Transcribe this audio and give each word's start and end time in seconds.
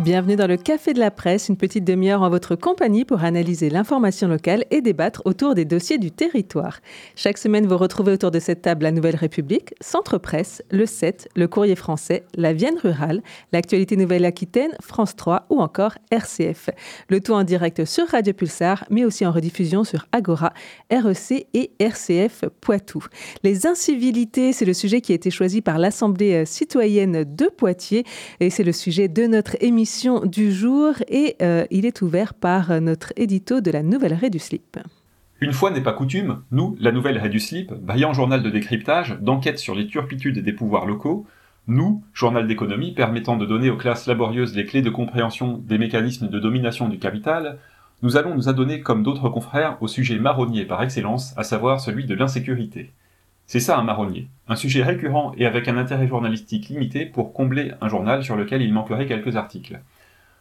Bienvenue 0.00 0.36
dans 0.36 0.46
le 0.46 0.56
Café 0.56 0.94
de 0.94 0.98
la 0.98 1.10
Presse, 1.10 1.50
une 1.50 1.58
petite 1.58 1.84
demi-heure 1.84 2.22
en 2.22 2.30
votre 2.30 2.56
compagnie 2.56 3.04
pour 3.04 3.22
analyser 3.22 3.68
l'information 3.68 4.28
locale 4.28 4.64
et 4.70 4.80
débattre 4.80 5.20
autour 5.26 5.54
des 5.54 5.66
dossiers 5.66 5.98
du 5.98 6.10
territoire. 6.10 6.80
Chaque 7.16 7.36
semaine, 7.36 7.66
vous 7.66 7.76
retrouvez 7.76 8.12
autour 8.12 8.30
de 8.30 8.40
cette 8.40 8.62
table 8.62 8.84
la 8.84 8.92
Nouvelle 8.92 9.16
République, 9.16 9.74
Centre 9.82 10.16
Presse, 10.16 10.62
le 10.70 10.86
7, 10.86 11.28
le 11.36 11.48
Courrier 11.48 11.76
français, 11.76 12.24
la 12.34 12.54
Vienne 12.54 12.78
rurale, 12.82 13.20
l'actualité 13.52 13.94
Nouvelle-Aquitaine, 13.96 14.70
France 14.80 15.16
3 15.16 15.44
ou 15.50 15.60
encore 15.60 15.92
RCF. 16.10 16.70
Le 17.10 17.20
tout 17.20 17.34
en 17.34 17.44
direct 17.44 17.84
sur 17.84 18.08
Radio 18.08 18.32
Pulsar, 18.32 18.86
mais 18.88 19.04
aussi 19.04 19.26
en 19.26 19.32
rediffusion 19.32 19.84
sur 19.84 20.06
Agora, 20.12 20.54
REC 20.90 21.46
et 21.52 21.72
RCF 21.78 22.46
Poitou. 22.62 23.04
Les 23.44 23.66
incivilités, 23.66 24.54
c'est 24.54 24.64
le 24.64 24.72
sujet 24.72 25.02
qui 25.02 25.12
a 25.12 25.16
été 25.16 25.30
choisi 25.30 25.60
par 25.60 25.76
l'Assemblée 25.76 26.46
citoyenne 26.46 27.24
de 27.24 27.50
Poitiers 27.54 28.04
et 28.40 28.48
c'est 28.48 28.64
le 28.64 28.72
sujet 28.72 29.06
de 29.06 29.26
notre 29.26 29.62
émission 29.62 29.89
du 30.24 30.52
jour 30.52 30.94
et 31.08 31.36
euh, 31.42 31.64
il 31.70 31.84
est 31.84 32.02
ouvert 32.02 32.34
par 32.34 32.80
notre 32.80 33.12
édito 33.16 33.60
de 33.60 33.70
la 33.70 33.82
Nouvelle 33.82 34.14
Ré 34.14 34.30
du 34.30 34.38
Slip. 34.38 34.78
Une 35.40 35.52
fois 35.52 35.70
n'est 35.70 35.80
pas 35.80 35.92
coutume, 35.92 36.42
nous, 36.52 36.76
la 36.80 36.92
Nouvelle 36.92 37.18
Ré 37.18 37.28
du 37.28 37.40
Slip, 37.40 37.72
brillant 37.72 38.12
journal 38.12 38.42
de 38.42 38.50
décryptage, 38.50 39.18
d'enquête 39.20 39.58
sur 39.58 39.74
les 39.74 39.86
turpitudes 39.86 40.38
des 40.38 40.52
pouvoirs 40.52 40.86
locaux, 40.86 41.26
nous, 41.66 42.02
journal 42.14 42.46
d'économie 42.46 42.92
permettant 42.92 43.36
de 43.36 43.46
donner 43.46 43.70
aux 43.70 43.76
classes 43.76 44.06
laborieuses 44.06 44.54
les 44.54 44.64
clés 44.64 44.82
de 44.82 44.90
compréhension 44.90 45.58
des 45.58 45.78
mécanismes 45.78 46.28
de 46.28 46.38
domination 46.38 46.88
du 46.88 46.98
capital, 46.98 47.58
nous 48.02 48.16
allons 48.16 48.34
nous 48.34 48.48
adonner 48.48 48.80
comme 48.80 49.02
d'autres 49.02 49.28
confrères 49.28 49.76
au 49.80 49.88
sujet 49.88 50.18
marronnier 50.18 50.64
par 50.64 50.82
excellence, 50.82 51.34
à 51.36 51.42
savoir 51.42 51.80
celui 51.80 52.06
de 52.06 52.14
l'insécurité. 52.14 52.92
C'est 53.50 53.58
ça 53.58 53.76
un 53.76 53.82
marronnier, 53.82 54.28
un 54.46 54.54
sujet 54.54 54.84
récurrent 54.84 55.32
et 55.36 55.44
avec 55.44 55.66
un 55.66 55.76
intérêt 55.76 56.06
journalistique 56.06 56.68
limité 56.68 57.04
pour 57.04 57.32
combler 57.32 57.72
un 57.80 57.88
journal 57.88 58.22
sur 58.22 58.36
lequel 58.36 58.62
il 58.62 58.72
manquerait 58.72 59.08
quelques 59.08 59.34
articles. 59.34 59.80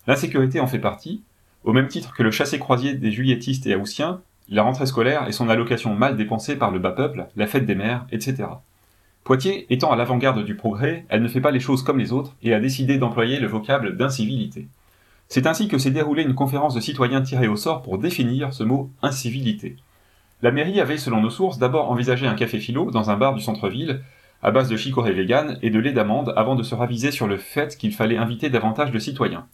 L'insécurité 0.05 0.59
en 0.59 0.67
fait 0.67 0.77
partie, 0.77 1.23
au 1.63 1.73
même 1.73 1.87
titre 1.87 2.13
que 2.13 2.21
le 2.21 2.29
chassé-croisier 2.29 2.93
des 2.93 3.11
juilletistes 3.11 3.65
et 3.65 3.75
haussiens, 3.75 4.21
la 4.47 4.61
rentrée 4.61 4.85
scolaire 4.85 5.27
et 5.27 5.31
son 5.31 5.49
allocation 5.49 5.95
mal 5.95 6.17
dépensée 6.17 6.55
par 6.55 6.69
le 6.69 6.77
bas 6.77 6.91
peuple, 6.91 7.25
la 7.35 7.47
fête 7.47 7.65
des 7.65 7.73
mères, 7.73 8.05
etc. 8.11 8.43
Poitiers 9.23 9.65
étant 9.73 9.91
à 9.91 9.95
l'avant-garde 9.95 10.45
du 10.45 10.53
progrès, 10.53 11.07
elle 11.09 11.23
ne 11.23 11.27
fait 11.27 11.41
pas 11.41 11.49
les 11.49 11.59
choses 11.59 11.81
comme 11.81 11.97
les 11.97 12.13
autres 12.13 12.35
et 12.43 12.53
a 12.53 12.59
décidé 12.59 12.99
d'employer 12.99 13.39
le 13.39 13.47
vocable 13.47 13.97
d'incivilité. 13.97 14.67
C'est 15.29 15.47
ainsi 15.47 15.67
que 15.67 15.79
s'est 15.79 15.89
déroulée 15.89 16.21
une 16.21 16.35
conférence 16.35 16.75
de 16.75 16.79
citoyens 16.79 17.23
tirés 17.23 17.47
au 17.47 17.55
sort 17.55 17.81
pour 17.81 17.97
définir 17.97 18.53
ce 18.53 18.63
mot 18.63 18.91
incivilité. 19.01 19.77
La 20.41 20.51
mairie 20.51 20.79
avait, 20.79 20.97
selon 20.97 21.19
nos 21.19 21.29
sources, 21.29 21.57
d'abord 21.57 21.91
envisagé 21.91 22.25
un 22.25 22.33
café 22.33 22.59
philo 22.59 22.91
dans 22.91 23.09
un 23.09 23.17
bar 23.17 23.35
du 23.35 23.41
centre-ville, 23.41 24.01
à 24.41 24.51
base 24.51 24.69
de 24.69 24.77
chicorée 24.77 25.11
vegan 25.11 25.59
et 25.61 25.69
de 25.69 25.79
lait 25.79 25.91
d'amande 25.91 26.33
avant 26.37 26.55
de 26.55 26.63
se 26.63 26.75
raviser 26.75 27.11
sur 27.11 27.27
le 27.27 27.37
fait 27.37 27.75
qu'il 27.77 27.93
fallait 27.93 28.15
inviter 28.15 28.49
davantage 28.49 28.91
de 28.91 28.99
citoyens. 28.99 29.47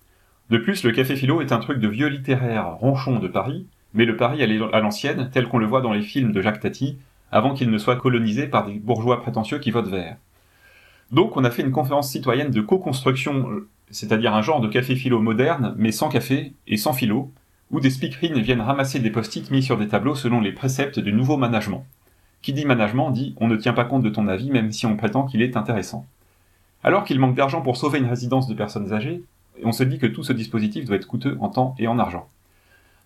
De 0.52 0.60
plus, 0.60 0.84
le 0.84 0.92
café 0.92 1.16
philo 1.16 1.42
est 1.42 1.52
un 1.52 1.58
truc 1.58 1.80
de 1.80 1.88
vieux 1.88 2.08
littéraire 2.08 2.76
ronchon 2.76 3.18
de 3.18 3.28
Paris, 3.28 3.66
mais 3.96 4.06
le 4.06 4.16
Paris 4.16 4.44
à 4.44 4.80
l'ancienne, 4.80 5.32
tel 5.34 5.48
qu'on 5.48 5.58
le 5.58 5.66
voit 5.66 5.82
dans 5.82 5.94
les 5.94 6.04
films 6.04 6.32
de 6.32 6.42
Jacques 6.42 6.60
Tati, 6.60 7.00
avant 7.32 7.56
qu'il 7.56 7.72
ne 7.72 7.78
soit 7.80 7.96
colonisé 7.96 8.46
par 8.46 8.68
des 8.68 8.78
bourgeois 8.78 9.22
prétentieux 9.22 9.58
qui 9.58 9.72
votent 9.72 9.90
vert. 9.90 10.18
Donc 11.12 11.36
on 11.36 11.44
a 11.44 11.50
fait 11.50 11.64
une 11.64 11.72
conférence 11.72 12.12
citoyenne 12.12 12.52
de 12.52 12.62
co-construction, 12.62 13.48
c'est-à-dire 13.90 14.36
un 14.36 14.44
genre 14.44 14.62
de 14.62 14.68
café 14.68 14.96
philo 14.96 15.20
moderne, 15.20 15.74
mais 15.78 15.92
sans 15.92 16.10
café 16.10 16.54
et 16.68 16.78
sans 16.78 16.94
philo, 16.94 17.32
où 17.72 17.80
des 17.80 17.90
speakerines 17.90 18.40
viennent 18.40 18.62
ramasser 18.62 19.00
des 19.00 19.10
post-it 19.10 19.50
mis 19.52 19.64
sur 19.64 19.78
des 19.78 19.88
tableaux 19.88 20.16
selon 20.16 20.40
les 20.40 20.52
préceptes 20.52 21.00
du 21.00 21.14
nouveau 21.14 21.38
management. 21.38 21.86
Qui 22.42 22.54
dit 22.54 22.66
management 22.66 23.12
dit 23.12 23.36
on 23.38 23.48
ne 23.48 23.56
tient 23.56 23.74
pas 23.74 23.86
compte 23.86 24.04
de 24.04 24.10
ton 24.10 24.28
avis 24.28 24.52
même 24.52 24.72
si 24.72 24.86
on 24.86 24.98
prétend 24.98 25.26
qu'il 25.26 25.42
est 25.42 25.58
intéressant. 25.58 26.06
Alors 26.84 27.04
qu'il 27.04 27.20
manque 27.20 27.36
d'argent 27.36 27.62
pour 27.62 27.78
sauver 27.78 28.00
une 28.00 28.06
résidence 28.06 28.48
de 28.48 28.54
personnes 28.54 28.94
âgées, 28.94 29.24
on 29.64 29.72
se 29.72 29.84
dit 29.84 29.98
que 29.98 30.06
tout 30.06 30.24
ce 30.24 30.34
dispositif 30.34 30.86
doit 30.86 30.98
être 30.98 31.08
coûteux 31.08 31.38
en 31.40 31.50
temps 31.50 31.76
et 31.80 31.88
en 31.88 31.98
argent. 31.98 32.30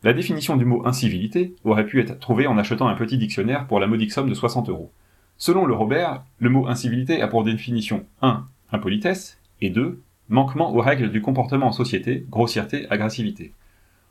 La 0.04 0.14
définition 0.14 0.56
du 0.56 0.66
mot 0.66 0.86
incivilité 0.86 1.56
aurait 1.64 1.86
pu 1.86 2.00
être 2.00 2.20
trouvée 2.20 2.48
en 2.48 2.58
achetant 2.58 2.88
un 2.88 2.96
petit 2.96 3.18
dictionnaire 3.18 3.68
pour 3.68 3.80
la 3.80 3.88
modique 3.88 4.12
somme 4.12 4.30
de 4.30 4.34
60 4.34 4.70
euros. 4.70 4.92
Selon 5.38 5.66
le 5.66 5.74
Robert, 5.74 6.24
le 6.40 6.50
mot 6.50 6.68
incivilité 6.68 7.22
a 7.22 7.28
pour 7.28 7.44
définition 7.44 8.06
1. 8.22 8.46
impolitesse 8.72 9.40
et 9.62 9.70
2. 9.70 10.02
manquement 10.28 10.74
aux 10.74 10.82
règles 10.82 11.12
du 11.12 11.22
comportement 11.22 11.68
en 11.68 11.72
société, 11.72 12.26
grossièreté, 12.30 12.88
agressivité. 12.90 13.54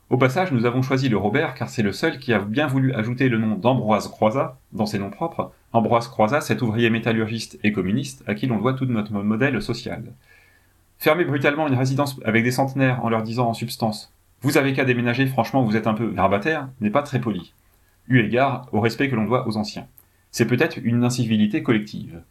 Au 0.09 0.17
passage, 0.17 0.51
nous 0.51 0.65
avons 0.65 0.81
choisi 0.81 1.07
le 1.07 1.17
Robert 1.17 1.53
car 1.53 1.69
c'est 1.69 1.83
le 1.83 1.91
seul 1.91 2.17
qui 2.17 2.33
a 2.33 2.39
bien 2.39 2.65
voulu 2.65 2.93
ajouter 2.93 3.29
le 3.29 3.37
nom 3.37 3.55
d'Ambroise 3.55 4.07
Croizat 4.07 4.57
dans 4.71 4.87
ses 4.87 4.97
noms 4.97 5.11
propres. 5.11 5.51
Ambroise 5.71 6.07
Croizat, 6.07 6.41
cet 6.41 6.63
ouvrier 6.63 6.89
métallurgiste 6.89 7.59
et 7.63 7.71
communiste 7.71 8.23
à 8.25 8.33
qui 8.33 8.47
l'on 8.47 8.57
doit 8.57 8.73
tout 8.73 8.85
notre 8.85 9.11
modèle 9.13 9.61
social. 9.61 10.03
Fermer 10.97 11.25
brutalement 11.25 11.67
une 11.67 11.75
résidence 11.75 12.19
avec 12.25 12.43
des 12.43 12.51
centenaires 12.51 13.05
en 13.05 13.09
leur 13.09 13.21
disant 13.21 13.49
en 13.49 13.53
substance 13.53 14.11
Vous 14.41 14.57
avez 14.57 14.73
qu'à 14.73 14.83
déménager, 14.83 15.27
franchement 15.27 15.61
vous 15.61 15.75
êtes 15.75 15.85
un 15.85 15.93
peu 15.93 16.07
grabataire, 16.09 16.69
n'est 16.81 16.89
pas 16.89 17.03
très 17.03 17.21
poli, 17.21 17.53
eu 18.07 18.19
égard 18.19 18.67
au 18.71 18.79
respect 18.79 19.09
que 19.09 19.15
l'on 19.15 19.25
doit 19.25 19.47
aux 19.47 19.57
anciens. 19.57 19.85
C'est 20.31 20.47
peut-être 20.47 20.79
une 20.81 21.03
incivilité 21.03 21.61
collective. 21.61 22.23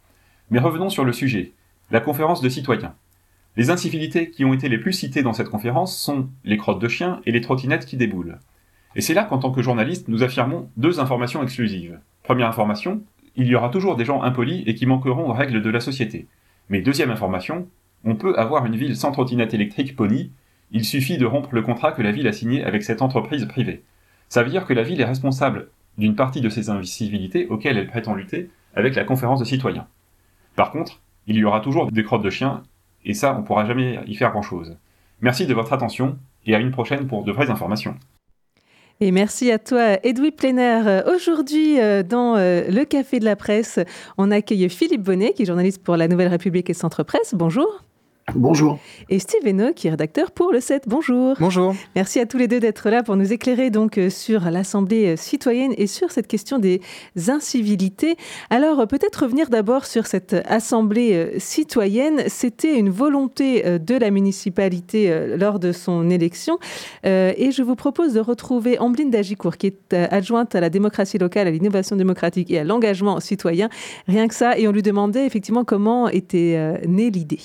Mais 0.50 0.58
revenons 0.58 0.90
sur 0.90 1.04
le 1.04 1.12
sujet, 1.12 1.52
la 1.92 2.00
conférence 2.00 2.40
de 2.40 2.48
citoyens. 2.48 2.96
Les 3.58 3.70
incivilités 3.70 4.30
qui 4.30 4.44
ont 4.44 4.54
été 4.54 4.68
les 4.68 4.78
plus 4.78 4.92
citées 4.92 5.24
dans 5.24 5.32
cette 5.32 5.48
conférence 5.48 5.98
sont 5.98 6.28
les 6.44 6.56
crottes 6.56 6.78
de 6.80 6.86
chiens 6.86 7.20
et 7.26 7.32
les 7.32 7.40
trottinettes 7.40 7.86
qui 7.86 7.96
déboulent. 7.96 8.38
Et 8.94 9.00
c'est 9.00 9.14
là 9.14 9.24
qu'en 9.24 9.38
tant 9.38 9.50
que 9.50 9.62
journaliste, 9.62 10.06
nous 10.06 10.22
affirmons 10.22 10.70
deux 10.76 11.00
informations 11.00 11.42
exclusives. 11.42 11.98
Première 12.22 12.46
information, 12.46 13.02
il 13.34 13.48
y 13.48 13.56
aura 13.56 13.70
toujours 13.70 13.96
des 13.96 14.04
gens 14.04 14.22
impolis 14.22 14.62
et 14.68 14.76
qui 14.76 14.86
manqueront 14.86 15.28
aux 15.28 15.32
règles 15.32 15.60
de 15.60 15.70
la 15.70 15.80
société. 15.80 16.28
Mais 16.68 16.82
deuxième 16.82 17.10
information, 17.10 17.66
on 18.04 18.14
peut 18.14 18.38
avoir 18.38 18.64
une 18.64 18.76
ville 18.76 18.94
sans 18.94 19.10
trottinette 19.10 19.54
électrique 19.54 19.96
pony, 19.96 20.30
il 20.70 20.84
suffit 20.84 21.18
de 21.18 21.26
rompre 21.26 21.52
le 21.52 21.62
contrat 21.62 21.90
que 21.90 22.02
la 22.02 22.12
ville 22.12 22.28
a 22.28 22.32
signé 22.32 22.62
avec 22.62 22.84
cette 22.84 23.02
entreprise 23.02 23.44
privée. 23.46 23.82
Ça 24.28 24.44
veut 24.44 24.50
dire 24.50 24.66
que 24.66 24.72
la 24.72 24.84
ville 24.84 25.00
est 25.00 25.04
responsable 25.04 25.70
d'une 25.96 26.14
partie 26.14 26.40
de 26.40 26.48
ces 26.48 26.70
incivilités 26.70 27.48
auxquelles 27.48 27.76
elle 27.76 27.88
prétend 27.88 28.14
lutter 28.14 28.50
avec 28.76 28.94
la 28.94 29.02
conférence 29.02 29.40
de 29.40 29.44
citoyens. 29.44 29.88
Par 30.54 30.70
contre, 30.70 31.00
il 31.26 31.34
y 31.34 31.44
aura 31.44 31.60
toujours 31.60 31.90
des 31.90 32.04
crottes 32.04 32.22
de 32.22 32.30
chiens 32.30 32.62
et 33.04 33.14
ça, 33.14 33.36
on 33.38 33.42
pourra 33.42 33.64
jamais 33.66 34.00
y 34.06 34.14
faire 34.14 34.30
grand-chose. 34.30 34.76
Merci 35.20 35.46
de 35.46 35.54
votre 35.54 35.72
attention 35.72 36.18
et 36.46 36.54
à 36.54 36.58
une 36.58 36.70
prochaine 36.70 37.06
pour 37.06 37.24
de 37.24 37.32
vraies 37.32 37.50
informations. 37.50 37.94
Et 39.00 39.12
merci 39.12 39.52
à 39.52 39.60
toi, 39.60 40.04
Edoui 40.04 40.32
Plénaire. 40.32 41.04
Aujourd'hui, 41.06 41.80
euh, 41.80 42.02
dans 42.02 42.36
euh, 42.36 42.68
le 42.68 42.84
Café 42.84 43.20
de 43.20 43.24
la 43.24 43.36
Presse, 43.36 43.78
on 44.16 44.32
accueille 44.32 44.68
Philippe 44.68 45.02
Bonnet, 45.02 45.34
qui 45.34 45.42
est 45.42 45.46
journaliste 45.46 45.84
pour 45.84 45.96
La 45.96 46.08
Nouvelle 46.08 46.28
République 46.28 46.68
et 46.68 46.74
Centre 46.74 47.04
Presse. 47.04 47.34
Bonjour. 47.34 47.84
Bonjour. 48.34 48.78
Et 49.08 49.18
Steve 49.18 49.46
Hainaut, 49.46 49.72
qui 49.72 49.86
est 49.86 49.90
rédacteur 49.90 50.30
pour 50.30 50.52
le 50.52 50.60
7. 50.60 50.84
Bonjour. 50.86 51.34
Bonjour. 51.40 51.74
Merci 51.96 52.20
à 52.20 52.26
tous 52.26 52.36
les 52.36 52.46
deux 52.46 52.60
d'être 52.60 52.90
là 52.90 53.02
pour 53.02 53.16
nous 53.16 53.32
éclairer 53.32 53.70
donc 53.70 53.96
euh, 53.96 54.10
sur 54.10 54.50
l'Assemblée 54.50 55.14
euh, 55.14 55.16
citoyenne 55.16 55.72
et 55.78 55.86
sur 55.86 56.10
cette 56.10 56.26
question 56.26 56.58
des 56.58 56.80
incivilités. 57.28 58.16
Alors, 58.50 58.80
euh, 58.80 58.86
peut-être 58.86 59.22
revenir 59.24 59.48
d'abord 59.48 59.86
sur 59.86 60.06
cette 60.06 60.36
Assemblée 60.46 61.34
citoyenne. 61.38 62.24
C'était 62.26 62.78
une 62.78 62.90
volonté 62.90 63.78
de 63.78 63.94
la 63.94 64.10
municipalité 64.10 65.36
lors 65.36 65.58
de 65.58 65.72
son 65.72 66.10
élection. 66.10 66.58
Et 67.04 67.50
je 67.52 67.62
vous 67.62 67.76
propose 67.76 68.14
de 68.14 68.20
retrouver 68.20 68.78
Ambline 68.78 69.10
Dagicourt, 69.10 69.56
qui 69.56 69.68
est 69.68 69.94
adjointe 69.94 70.54
à 70.54 70.60
la 70.60 70.70
démocratie 70.70 71.18
locale, 71.18 71.48
à 71.48 71.50
l'innovation 71.50 71.96
démocratique 71.96 72.50
et 72.50 72.58
à 72.58 72.64
l'engagement 72.64 73.20
citoyen. 73.20 73.68
Rien 74.06 74.28
que 74.28 74.34
ça. 74.34 74.58
Et 74.58 74.68
on 74.68 74.72
lui 74.72 74.82
demandait 74.82 75.26
effectivement 75.26 75.64
comment 75.64 76.08
était 76.08 76.80
née 76.86 77.10
l'idée. 77.10 77.40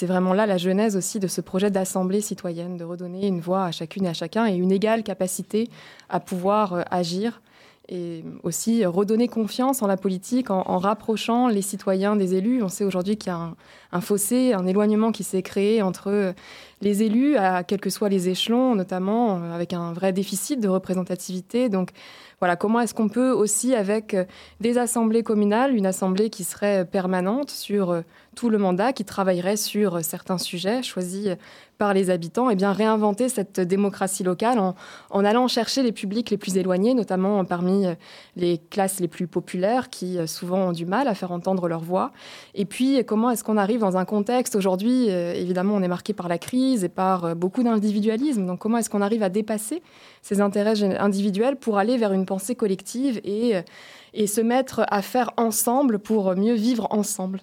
C'est 0.00 0.06
vraiment 0.06 0.32
là 0.32 0.46
la 0.46 0.56
genèse 0.56 0.96
aussi 0.96 1.20
de 1.20 1.26
ce 1.26 1.42
projet 1.42 1.70
d'assemblée 1.70 2.22
citoyenne, 2.22 2.78
de 2.78 2.84
redonner 2.84 3.26
une 3.26 3.42
voix 3.42 3.66
à 3.66 3.70
chacune 3.70 4.06
et 4.06 4.08
à 4.08 4.14
chacun 4.14 4.46
et 4.46 4.54
une 4.54 4.72
égale 4.72 5.02
capacité 5.02 5.68
à 6.08 6.20
pouvoir 6.20 6.72
euh, 6.72 6.82
agir 6.90 7.42
et 7.90 8.24
aussi 8.42 8.86
redonner 8.86 9.28
confiance 9.28 9.82
en 9.82 9.86
la 9.86 9.98
politique 9.98 10.50
en, 10.50 10.78
rapprochant 10.78 11.48
les 11.48 11.60
citoyens 11.60 12.16
des 12.16 12.34
élus. 12.34 12.62
On 12.62 12.70
sait 12.70 12.84
aujourd'hui 12.84 13.18
qu'il 13.18 13.30
y 13.30 13.34
a 13.34 13.36
un, 13.36 13.56
fossé, 14.00 14.52
un 14.52 14.66
éloignement 14.66 15.10
qui 15.10 15.24
s'est 15.24 15.42
créé 15.42 15.82
entre 15.82 16.34
les 16.82 17.02
élus, 17.02 17.36
à 17.36 17.62
quels 17.62 17.80
que 17.80 17.90
soient 17.90 18.08
les 18.08 18.28
échelons, 18.28 18.74
notamment 18.74 19.36
euh, 19.36 19.54
avec 19.54 19.72
un 19.72 19.92
vrai 19.92 20.12
déficit 20.12 20.60
de 20.60 20.68
représentativité. 20.68 21.68
Donc 21.68 21.90
voilà, 22.38 22.56
comment 22.56 22.80
est-ce 22.80 22.94
qu'on 22.94 23.10
peut 23.10 23.32
aussi, 23.32 23.74
avec 23.74 24.16
des 24.60 24.78
assemblées 24.78 25.22
communales, 25.22 25.74
une 25.76 25.84
assemblée 25.84 26.30
qui 26.30 26.42
serait 26.44 26.86
permanente 26.86 27.50
sur 27.50 28.02
tout 28.34 28.48
le 28.48 28.56
mandat, 28.56 28.94
qui 28.94 29.04
travaillerait 29.04 29.56
sur 29.56 30.02
certains 30.02 30.38
sujets 30.38 30.82
choisis 30.82 31.36
par 31.76 31.92
les 31.92 32.08
habitants, 32.08 32.48
et 32.48 32.54
eh 32.54 32.56
bien 32.56 32.72
réinventer 32.72 33.28
cette 33.28 33.60
démocratie 33.60 34.22
locale 34.22 34.58
en, 34.58 34.74
en, 35.10 35.24
allant 35.24 35.48
chercher 35.48 35.82
les 35.82 35.92
publics 35.92 36.30
les 36.30 36.38
plus 36.38 36.56
éloignés, 36.56 36.94
notamment 36.94 37.44
parmi 37.44 37.84
les 38.36 38.58
classes 38.70 39.00
les 39.00 39.08
plus 39.08 39.26
populaires 39.26 39.90
qui 39.90 40.16
souvent 40.26 40.68
ont 40.68 40.72
du 40.72 40.86
mal 40.86 41.08
à 41.08 41.14
faire 41.14 41.32
entendre 41.32 41.68
leur 41.68 41.80
voix. 41.80 42.12
Et 42.54 42.64
puis, 42.64 43.04
comment 43.04 43.30
est-ce 43.30 43.44
qu'on 43.44 43.58
arrive 43.58 43.79
dans 43.80 43.96
un 43.96 44.04
contexte 44.04 44.54
aujourd'hui, 44.54 45.08
évidemment, 45.08 45.74
on 45.74 45.82
est 45.82 45.88
marqué 45.88 46.12
par 46.12 46.28
la 46.28 46.38
crise 46.38 46.84
et 46.84 46.88
par 46.88 47.34
beaucoup 47.34 47.62
d'individualisme. 47.62 48.46
Donc, 48.46 48.60
comment 48.60 48.78
est-ce 48.78 48.88
qu'on 48.88 49.02
arrive 49.02 49.22
à 49.22 49.28
dépasser 49.28 49.82
ces 50.22 50.40
intérêts 50.40 50.82
individuels 50.98 51.56
pour 51.56 51.78
aller 51.78 51.96
vers 51.96 52.12
une 52.12 52.26
pensée 52.26 52.54
collective 52.54 53.20
et, 53.24 53.54
et 54.14 54.26
se 54.26 54.40
mettre 54.40 54.84
à 54.88 55.02
faire 55.02 55.30
ensemble 55.36 55.98
pour 55.98 56.36
mieux 56.36 56.54
vivre 56.54 56.86
ensemble? 56.90 57.40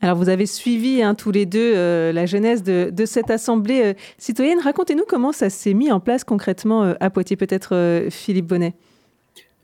Alors 0.00 0.16
vous 0.16 0.28
avez 0.28 0.46
suivi 0.46 1.02
hein, 1.02 1.14
tous 1.14 1.30
les 1.30 1.46
deux 1.46 1.72
euh, 1.74 2.12
la 2.12 2.26
genèse 2.26 2.62
de, 2.62 2.92
cette 3.06 3.30
assemblée 3.30 3.82
euh, 3.82 3.94
citoyenne. 4.18 4.58
Racontez-nous 4.60 5.04
comment 5.08 5.32
ça 5.32 5.48
s'est 5.48 5.74
mis 5.74 5.90
en 5.90 6.00
place 6.00 6.22
concrètement 6.22 6.84
euh, 6.84 6.94
à 7.00 7.10
Poitiers, 7.10 7.36
peut-être 7.36 8.06
Philippe 8.10 8.46
Bonnet. 8.46 8.74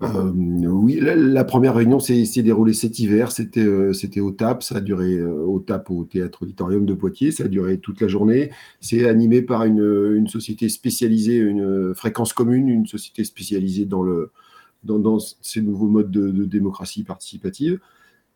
Oui, 0.02 0.99
la, 1.00 1.44
première 1.44 1.75
réunion 1.75 2.00
s'est 2.00 2.43
déroulée 2.43 2.72
cet 2.72 2.99
hiver. 2.99 3.31
C'était 3.32 3.66
c'était 3.93 4.20
au 4.20 4.31
TAP, 4.31 4.62
ça 4.62 4.76
a 4.76 4.81
duré 4.81 5.22
au 5.22 5.60
TAP 5.60 5.90
au 5.90 6.04
Théâtre 6.04 6.43
Auditorium 6.43 6.87
de 6.87 6.94
Poitiers. 6.94 7.31
Ça 7.31 7.44
a 7.44 7.49
duré 7.49 7.78
toute 7.78 8.00
la 8.00 8.08
journée. 8.08 8.50
C'est 8.81 9.08
animé 9.08 9.43
par 9.43 9.64
une, 9.64 10.26
société 10.28 10.69
spécialisée, 10.69 11.37
une 11.37 11.94
fréquence 11.94 12.32
commune, 12.32 12.69
une 12.69 12.87
société 12.87 13.25
spécialisée 13.25 13.87
dans 13.87 15.19
ces 15.40 15.62
nouveaux 15.62 15.88
modes 15.88 16.10
de, 16.10 16.44
démocratie 16.44 17.04
participative. 17.04 17.78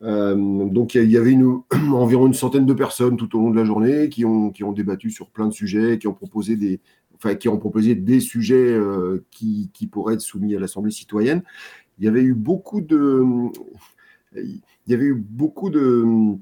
Euh, 0.03 0.35
donc 0.69 0.93
il 0.93 1.09
y 1.09 1.17
avait 1.17 1.35
environ 1.91 2.27
une 2.27 2.33
centaine 2.33 2.67
de 2.67 2.73
personnes 2.73 3.17
tout 3.17 3.35
au 3.35 3.41
long 3.41 3.49
de 3.49 3.55
la 3.55 3.65
journée 3.65 4.09
qui 4.09 4.25
ont 4.25 4.51
débattu 4.71 5.09
sur 5.09 5.29
plein 5.29 5.47
de 5.47 5.53
sujets, 5.53 5.97
qui 5.97 6.07
ont 6.07 6.13
proposé 6.13 6.55
des, 6.55 6.79
qui 7.39 7.49
ont 7.49 7.57
proposé 7.57 7.95
des 7.95 8.19
sujets 8.19 8.73
euh, 8.73 9.25
qui, 9.31 9.69
pourraient 9.91 10.15
être 10.15 10.21
soumis 10.21 10.55
à 10.55 10.59
l'Assemblée 10.59 10.91
citoyenne. 10.91 11.43
Il 11.99 12.05
y 12.05 12.07
avait 12.07 12.21
eu 12.21 12.33
beaucoup 12.33 12.81
de, 12.81 13.23
il 14.35 14.61
y 14.87 14.93
avait 14.93 15.05
eu 15.05 15.15
beaucoup 15.15 15.69
de, 15.69 16.37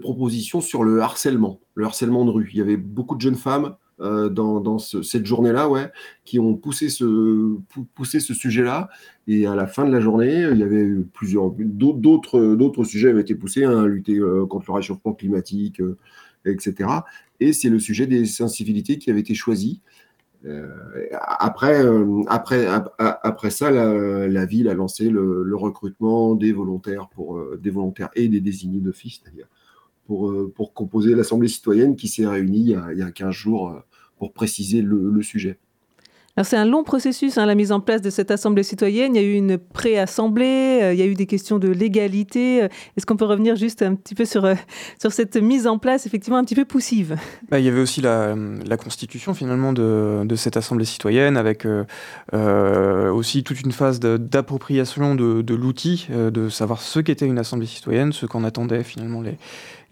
propositions 0.00 0.60
sur 0.60 0.84
le 0.84 1.00
harcèlement, 1.00 1.60
le 1.74 1.84
harcèlement 1.84 2.24
de 2.24 2.30
rue. 2.30 2.48
Il 2.52 2.58
y 2.58 2.62
avait 2.62 2.76
beaucoup 2.76 3.16
de 3.16 3.20
jeunes 3.20 3.36
femmes 3.36 3.76
euh, 4.00 4.28
dans, 4.28 4.78
cette 4.78 5.26
journée-là, 5.26 5.68
ouais, 5.68 5.90
qui 6.24 6.38
ont 6.38 6.54
poussé 6.54 6.88
ce, 6.88 7.56
poussé 7.94 8.20
ce 8.20 8.34
sujet-là. 8.34 8.88
Et 9.28 9.46
à 9.46 9.54
la 9.54 9.66
fin 9.66 9.84
de 9.84 9.92
la 9.92 10.00
journée, 10.00 10.48
il 10.50 10.58
y 10.58 10.62
avait 10.62 10.88
plusieurs 11.12 11.50
d'autres, 11.50 12.54
d'autres 12.54 12.84
sujets 12.84 13.10
avaient 13.10 13.20
été 13.20 13.34
poussés, 13.34 13.64
hein, 13.64 13.86
lutter 13.86 14.18
euh, 14.18 14.46
contre 14.46 14.66
le 14.68 14.74
réchauffement 14.74 15.12
climatique, 15.12 15.80
etc. 16.44 16.88
Et 17.40 17.52
c'est 17.52 17.68
le 17.68 17.78
sujet 17.78 18.06
des 18.06 18.24
sensibilités 18.24 18.98
qui 18.98 19.10
avait 19.10 19.20
été 19.20 19.34
choisi. 19.34 19.80
après, 21.12 21.84
après, 22.26 22.66
après 22.98 23.50
ça, 23.50 23.70
la, 23.70 24.44
ville 24.44 24.68
a 24.68 24.74
lancé 24.74 25.08
le, 25.08 25.54
recrutement 25.54 26.34
des 26.34 26.52
volontaires 26.52 27.08
pour 27.08 27.40
des 27.56 27.70
volontaires 27.70 28.10
et 28.14 28.28
des 28.28 28.40
désignés 28.40 28.80
d'office, 28.80 29.20
c'est-à-dire 29.22 29.46
pour, 30.06 30.34
pour 30.54 30.74
composer 30.74 31.14
l'Assemblée 31.14 31.48
citoyenne 31.48 31.94
qui 31.94 32.08
s'est 32.08 32.26
réunie 32.26 32.60
il 32.60 32.70
y, 32.70 32.74
a, 32.74 32.92
il 32.92 32.98
y 32.98 33.02
a 33.02 33.10
15 33.12 33.30
jours 33.32 33.82
pour 34.22 34.32
préciser 34.32 34.82
le, 34.82 35.20
sujet. 35.20 35.58
Alors 36.34 36.46
c'est 36.46 36.56
un 36.56 36.64
long 36.64 36.82
processus, 36.82 37.36
hein, 37.36 37.44
la 37.44 37.54
mise 37.54 37.72
en 37.72 37.80
place 37.80 38.00
de 38.00 38.08
cette 38.08 38.30
assemblée 38.30 38.62
citoyenne. 38.62 39.14
Il 39.14 39.20
y 39.20 39.24
a 39.24 39.28
eu 39.28 39.34
une 39.34 39.58
pré-assemblée, 39.58 40.78
euh, 40.80 40.94
il 40.94 40.98
y 40.98 41.02
a 41.02 41.04
eu 41.04 41.12
des 41.12 41.26
questions 41.26 41.58
de 41.58 41.68
légalité. 41.68 42.68
Est-ce 42.96 43.04
qu'on 43.04 43.18
peut 43.18 43.26
revenir 43.26 43.54
juste 43.54 43.82
un 43.82 43.94
petit 43.94 44.14
peu 44.14 44.24
sur, 44.24 44.46
euh, 44.46 44.54
sur 44.98 45.12
cette 45.12 45.36
mise 45.36 45.66
en 45.66 45.76
place, 45.76 46.06
effectivement 46.06 46.38
un 46.38 46.44
petit 46.44 46.54
peu 46.54 46.64
poussive? 46.64 47.16
Bah, 47.50 47.58
Il 47.58 47.66
y 47.66 47.68
avait 47.68 47.82
aussi 47.82 48.00
la, 48.00 48.34
constitution 48.78 49.34
finalement 49.34 49.74
de, 49.74 50.22
de, 50.24 50.34
cette 50.34 50.56
assemblée 50.56 50.86
citoyenne, 50.86 51.36
avec 51.36 51.66
euh, 51.66 53.10
aussi 53.10 53.44
toute 53.44 53.60
une 53.60 53.72
phase 53.72 54.00
d'appropriation 54.00 55.14
de, 55.14 55.42
de 55.42 55.54
l'outil, 55.54 56.08
de 56.10 56.48
savoir 56.48 56.80
ce 56.80 56.98
qu'était 57.00 57.26
une 57.26 57.38
assemblée 57.38 57.66
citoyenne, 57.66 58.12
ce 58.12 58.24
qu'en 58.24 58.42
attendaient 58.42 58.82
finalement 58.82 59.20
les, 59.20 59.36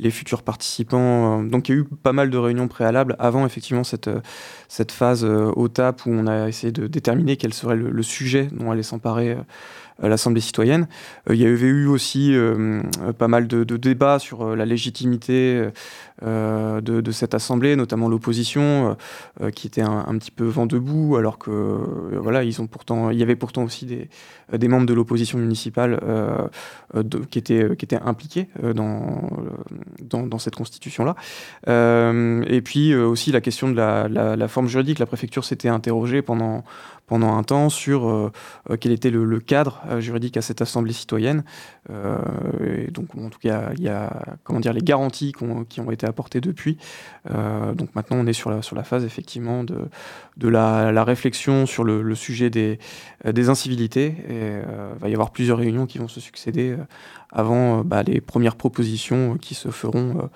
les 0.01 0.11
futurs 0.11 0.43
participants. 0.43 1.41
Euh, 1.41 1.49
donc 1.49 1.69
il 1.69 1.75
y 1.75 1.79
a 1.79 1.81
eu 1.81 1.85
pas 1.85 2.13
mal 2.13 2.31
de 2.31 2.39
réunions 2.39 2.69
préalables 2.69 3.17
avant 3.19 3.47
effectivement 3.47 3.85
cette, 3.85 4.09
euh, 4.09 4.21
phase 4.91 5.25
euh, 5.25 5.53
au 5.55 5.69
TAP 5.69 6.07
où 6.07 6.11
on 6.11 6.27
a 6.27 6.49
essayé 6.49 6.73
de 6.73 6.87
déterminer 6.87 7.37
quel 7.37 7.55
serait 7.55 7.77
le, 7.77 8.03
sujet 8.03 8.49
dont 8.51 8.71
allait 8.71 8.83
s'emparer 8.83 9.37
l'Assemblée 10.03 10.41
citoyenne. 10.41 10.87
il 11.29 11.37
y 11.37 11.47
avait 11.47 11.67
eu 11.67 11.87
aussi 11.87 12.35
pas 13.19 13.29
mal 13.29 13.47
de, 13.47 13.65
débats 13.77 14.19
sur 14.19 14.57
la 14.57 14.65
légitimité 14.65 15.69
de, 16.23 17.11
cette 17.11 17.35
Assemblée, 17.35 17.77
notamment 17.77 18.09
l'opposition, 18.09 18.97
qui 19.55 19.67
était 19.67 19.83
un, 19.83 20.17
petit 20.19 20.31
peu 20.31 20.45
vent 20.45 20.67
debout, 20.67 21.17
alors 21.17 21.39
que 21.39 21.51
voilà, 22.19 22.45
ils 22.45 22.61
ont 22.61 22.67
pourtant, 22.67 23.11
il 23.11 23.19
y 23.19 23.23
avait 23.23 23.37
pourtant 23.37 23.65
aussi 23.65 23.87
des, 23.87 24.69
membres 24.69 24.87
de 24.87 24.95
l'opposition 24.95 25.39
municipale 25.39 26.01
qui, 27.31 27.39
étaient, 27.39 27.77
qui 27.77 27.85
étaient 27.85 28.01
impliqués 28.01 28.49
dans, 28.75 29.29
dans, 30.03 30.39
cette 30.39 30.57
constitution-là. 30.57 31.15
et 31.67 32.63
puis 32.63 32.95
aussi 32.95 33.33
la 33.33 33.41
question 33.41 33.69
de 33.69 33.77
la 33.77 34.49
forme 34.49 34.69
juridique. 34.69 34.99
La 34.99 35.07
préfecture 35.07 35.45
s'était 35.45 35.69
interrogée 35.69 36.23
pendant, 36.23 36.65
pendant 37.11 37.37
un 37.37 37.43
temps 37.43 37.71
sur 37.71 38.09
euh, 38.09 38.31
euh, 38.71 38.77
quel 38.79 38.93
était 38.93 39.11
le, 39.11 39.41
cadre 39.41 39.83
euh, 39.89 40.01
juridique 40.01 40.37
à 40.37 40.43
cette 40.43 40.63
assemblée 40.63 40.93
citoyenne. 40.93 41.43
et 41.91 42.89
donc, 42.93 43.17
en 43.17 43.31
tout 43.31 43.41
cas, 43.41 43.73
il 43.77 43.83
y 43.83 43.89
a 43.89 44.37
comment 44.45 44.61
dire, 44.61 44.73
les 44.73 44.81
garanties 44.81 45.33
qui 45.69 45.81
ont 45.81 45.91
été 45.91 46.07
apportées 46.07 46.41
depuis. 46.41 46.79
donc 47.75 47.93
maintenant, 47.97 48.19
on 48.19 48.27
est 48.27 48.33
sur 48.33 48.49
la, 48.51 48.63
sur 48.63 48.77
la 48.77 48.85
phase 48.85 49.05
effectivement 49.05 49.65
de, 49.65 49.89
de 50.37 50.49
la, 50.49 51.03
réflexion 51.03 51.67
sur 51.67 51.83
le, 51.83 52.15
sujet 52.15 52.49
des, 52.49 52.79
des 53.25 53.49
incivilités. 53.49 54.15
Et 54.29 54.61
il 54.95 55.01
va 55.01 55.09
y 55.09 55.15
avoir 55.15 55.33
plusieurs 55.33 55.59
réunions 55.59 55.87
qui 55.87 55.99
vont 55.99 56.09
se 56.09 56.21
succéder 56.21 56.77
avant 57.33 57.83
bah, 57.83 58.05
les 58.05 58.21
premières 58.21 58.55
propositions 58.55 59.37
qui 59.37 59.55
se 59.55 59.71
feront 59.71 60.31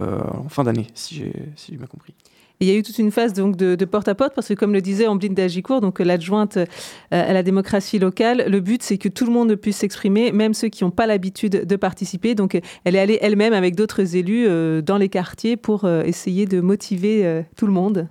en 0.00 0.48
fin 0.48 0.64
d'année, 0.64 0.88
si 0.94 1.14
j'ai 1.54 1.76
bien 1.76 1.86
compris 1.86 2.14
il 2.60 2.68
y 2.68 2.70
a 2.70 2.74
eu 2.74 2.82
toute 2.82 2.98
une 2.98 3.10
phase 3.10 3.32
donc 3.32 3.56
de, 3.56 3.84
porte 3.84 4.08
à 4.08 4.14
porte 4.14 4.34
parce 4.34 4.48
que 4.48 4.54
comme 4.54 4.72
le 4.72 4.80
disait 4.80 5.06
Ambline 5.06 5.34
Dagicourt, 5.34 5.80
donc 5.80 6.00
l'adjointe 6.00 6.56
euh, 6.56 6.66
à 7.10 7.32
la 7.32 7.42
démocratie 7.42 7.98
locale, 7.98 8.46
le 8.48 8.60
but 8.60 8.82
c'est 8.82 8.98
que 8.98 9.08
tout 9.08 9.24
le 9.24 9.32
monde 9.32 9.54
puisse 9.54 9.78
s'exprimer, 9.78 10.32
même 10.32 10.54
ceux 10.54 10.68
qui 10.68 10.84
n'ont 10.84 10.90
pas 10.90 11.06
l'habitude 11.06 11.64
de 11.66 11.76
participer. 11.76 12.34
Donc 12.34 12.58
elle 12.84 12.96
est 12.96 13.00
allée 13.00 13.18
elle-même 13.22 13.52
avec 13.52 13.76
d'autres 13.76 14.16
élus 14.16 14.46
euh, 14.48 14.82
dans 14.82 14.98
les 14.98 15.08
quartiers 15.08 15.56
pour 15.56 15.84
euh, 15.84 16.02
essayer 16.02 16.46
de 16.46 16.60
motiver 16.60 17.44
tout 17.56 17.66
le 17.66 17.72
monde. 17.72 18.08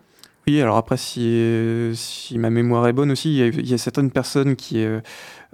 Oui, 0.47 0.61
alors 0.61 0.77
après, 0.77 0.97
si, 0.97 1.41
si, 1.93 2.37
ma 2.37 2.49
mémoire 2.49 2.87
est 2.87 2.93
bonne 2.93 3.11
aussi, 3.11 3.37
il 3.37 3.69
y 3.69 3.73
a, 3.73 3.77
certaines 3.77 4.11
personnes 4.11 4.55
qui, 4.55 4.85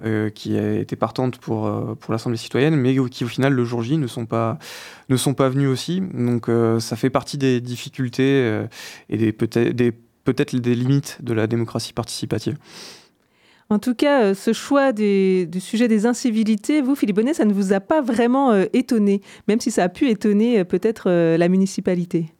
euh, 0.02 0.28
qui 0.28 0.56
étaient 0.56 0.96
partantes 0.96 1.38
pour, 1.38 1.66
euh, 1.66 1.94
pour 1.94 2.12
l'Assemblée 2.12 2.36
citoyenne, 2.36 2.74
mais 2.74 2.96
qui 3.10 3.22
au 3.22 3.28
final, 3.28 3.52
le 3.52 3.64
jour 3.64 3.80
J, 3.82 3.96
ne 3.96 4.08
sont 4.08 4.26
pas, 4.26 4.58
ne 5.08 5.16
sont 5.16 5.34
pas 5.34 5.48
venus 5.48 5.68
aussi. 5.68 6.00
Donc 6.00 6.48
euh, 6.48 6.80
ça 6.80 6.96
fait 6.96 7.10
partie 7.10 7.38
des 7.38 7.60
difficultés 7.60 8.64
et 9.08 9.16
des, 9.16 9.32
peut-être 9.32 9.70
des, 9.70 9.92
peut 9.92 10.34
des 10.34 10.74
limites 10.74 11.18
de 11.22 11.32
la 11.32 11.46
démocratie 11.46 11.92
participative. 11.92 12.56
En 13.70 13.78
tout 13.78 13.94
cas, 13.94 14.34
ce 14.34 14.52
choix 14.52 14.92
du 14.92 15.48
sujet 15.60 15.86
des 15.86 16.06
incivilités, 16.06 16.82
vous, 16.82 16.96
Philippe 16.96 17.16
Bonnet, 17.16 17.34
ça 17.34 17.44
ne 17.44 17.52
vous 17.52 17.72
a 17.72 17.78
pas 17.78 18.02
vraiment 18.02 18.52
étonné, 18.72 19.22
même 19.46 19.60
si 19.60 19.70
ça 19.70 19.84
a 19.84 19.88
pu 19.88 20.10
étonner 20.10 20.64
peut-être 20.64 21.08
la 21.10 21.48
municipalité 21.48 22.33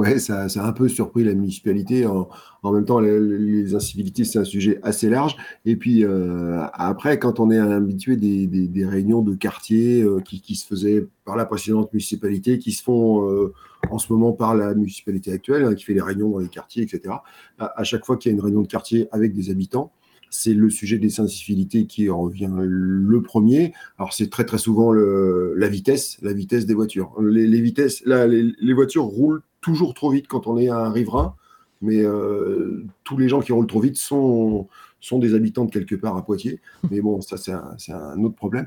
ouais, 0.00 0.18
ça, 0.18 0.48
ça, 0.48 0.64
a 0.64 0.68
un 0.68 0.72
peu 0.72 0.88
surpris 0.88 1.24
la 1.24 1.34
municipalité. 1.34 2.06
En, 2.06 2.72
même 2.72 2.84
temps, 2.84 3.00
les, 3.00 3.74
incivilités, 3.74 4.24
c'est 4.24 4.38
un 4.38 4.44
sujet 4.44 4.80
assez 4.82 5.10
large. 5.10 5.36
Et 5.66 5.76
puis 5.76 6.04
euh, 6.04 6.62
après, 6.72 7.18
quand 7.18 7.38
on 7.38 7.50
est 7.50 7.58
habitué 7.58 8.16
des, 8.16 8.46
des, 8.46 8.86
réunions 8.86 9.22
de 9.22 9.34
quartier 9.34 10.02
euh, 10.02 10.20
qui, 10.20 10.54
se 10.54 10.66
faisaient 10.66 11.06
par 11.24 11.36
la 11.36 11.44
précédente 11.44 11.92
municipalité, 11.92 12.58
qui 12.58 12.72
se 12.72 12.82
font 12.82 13.28
euh, 13.30 13.52
en 13.90 13.98
ce 13.98 14.12
moment 14.12 14.32
par 14.32 14.54
la 14.54 14.74
municipalité 14.74 15.32
actuelle, 15.32 15.64
hein, 15.64 15.74
qui 15.74 15.84
fait 15.84 15.94
les 15.94 16.02
réunions 16.02 16.30
dans 16.30 16.38
les 16.38 16.48
quartiers, 16.48 16.82
etc. 16.82 17.14
À, 17.58 17.84
chaque 17.84 18.06
fois 18.06 18.16
qu'il 18.16 18.32
y 18.32 18.34
a 18.34 18.36
une 18.36 18.42
réunion 18.42 18.62
de 18.62 18.68
quartier 18.68 19.08
avec 19.12 19.34
des 19.34 19.50
habitants, 19.50 19.92
c'est 20.30 20.54
le 20.54 20.70
sujet 20.70 20.98
des 20.98 21.10
sensibilités 21.10 21.86
qui 21.86 22.08
revient 22.08 22.50
le 22.56 23.20
premier. 23.20 23.74
Alors 23.98 24.12
c'est 24.12 24.30
très 24.30 24.44
très 24.44 24.58
souvent 24.58 24.92
la 24.92 25.68
vitesse, 25.68 26.18
la 26.22 26.32
vitesse 26.32 26.66
des 26.66 26.74
voitures. 26.74 27.20
Les, 27.20 27.48
les 27.48 27.74
là, 28.06 28.28
les, 28.28 28.72
voitures 28.72 29.04
roulent 29.04 29.42
toujours 29.60 29.94
trop 29.94 30.10
vite 30.10 30.26
quand 30.26 30.46
on 30.46 30.58
est 30.58 30.68
un 30.68 30.90
riverain, 30.90 31.34
mais 31.82 32.02
euh, 32.02 32.84
tous 33.04 33.16
les 33.16 33.28
gens 33.28 33.40
qui 33.40 33.52
roulent 33.52 33.66
trop 33.66 33.80
vite 33.80 33.96
sont, 33.96 34.68
sont 35.00 35.18
des 35.18 35.34
habitants 35.34 35.64
de 35.64 35.70
quelque 35.70 35.94
part 35.94 36.16
à 36.16 36.24
Poitiers. 36.24 36.60
Mais 36.90 37.00
bon, 37.00 37.20
ça, 37.20 37.36
c'est 37.36 37.52
un, 37.52 37.76
un, 37.88 38.22
autre 38.22 38.36
problème. 38.36 38.66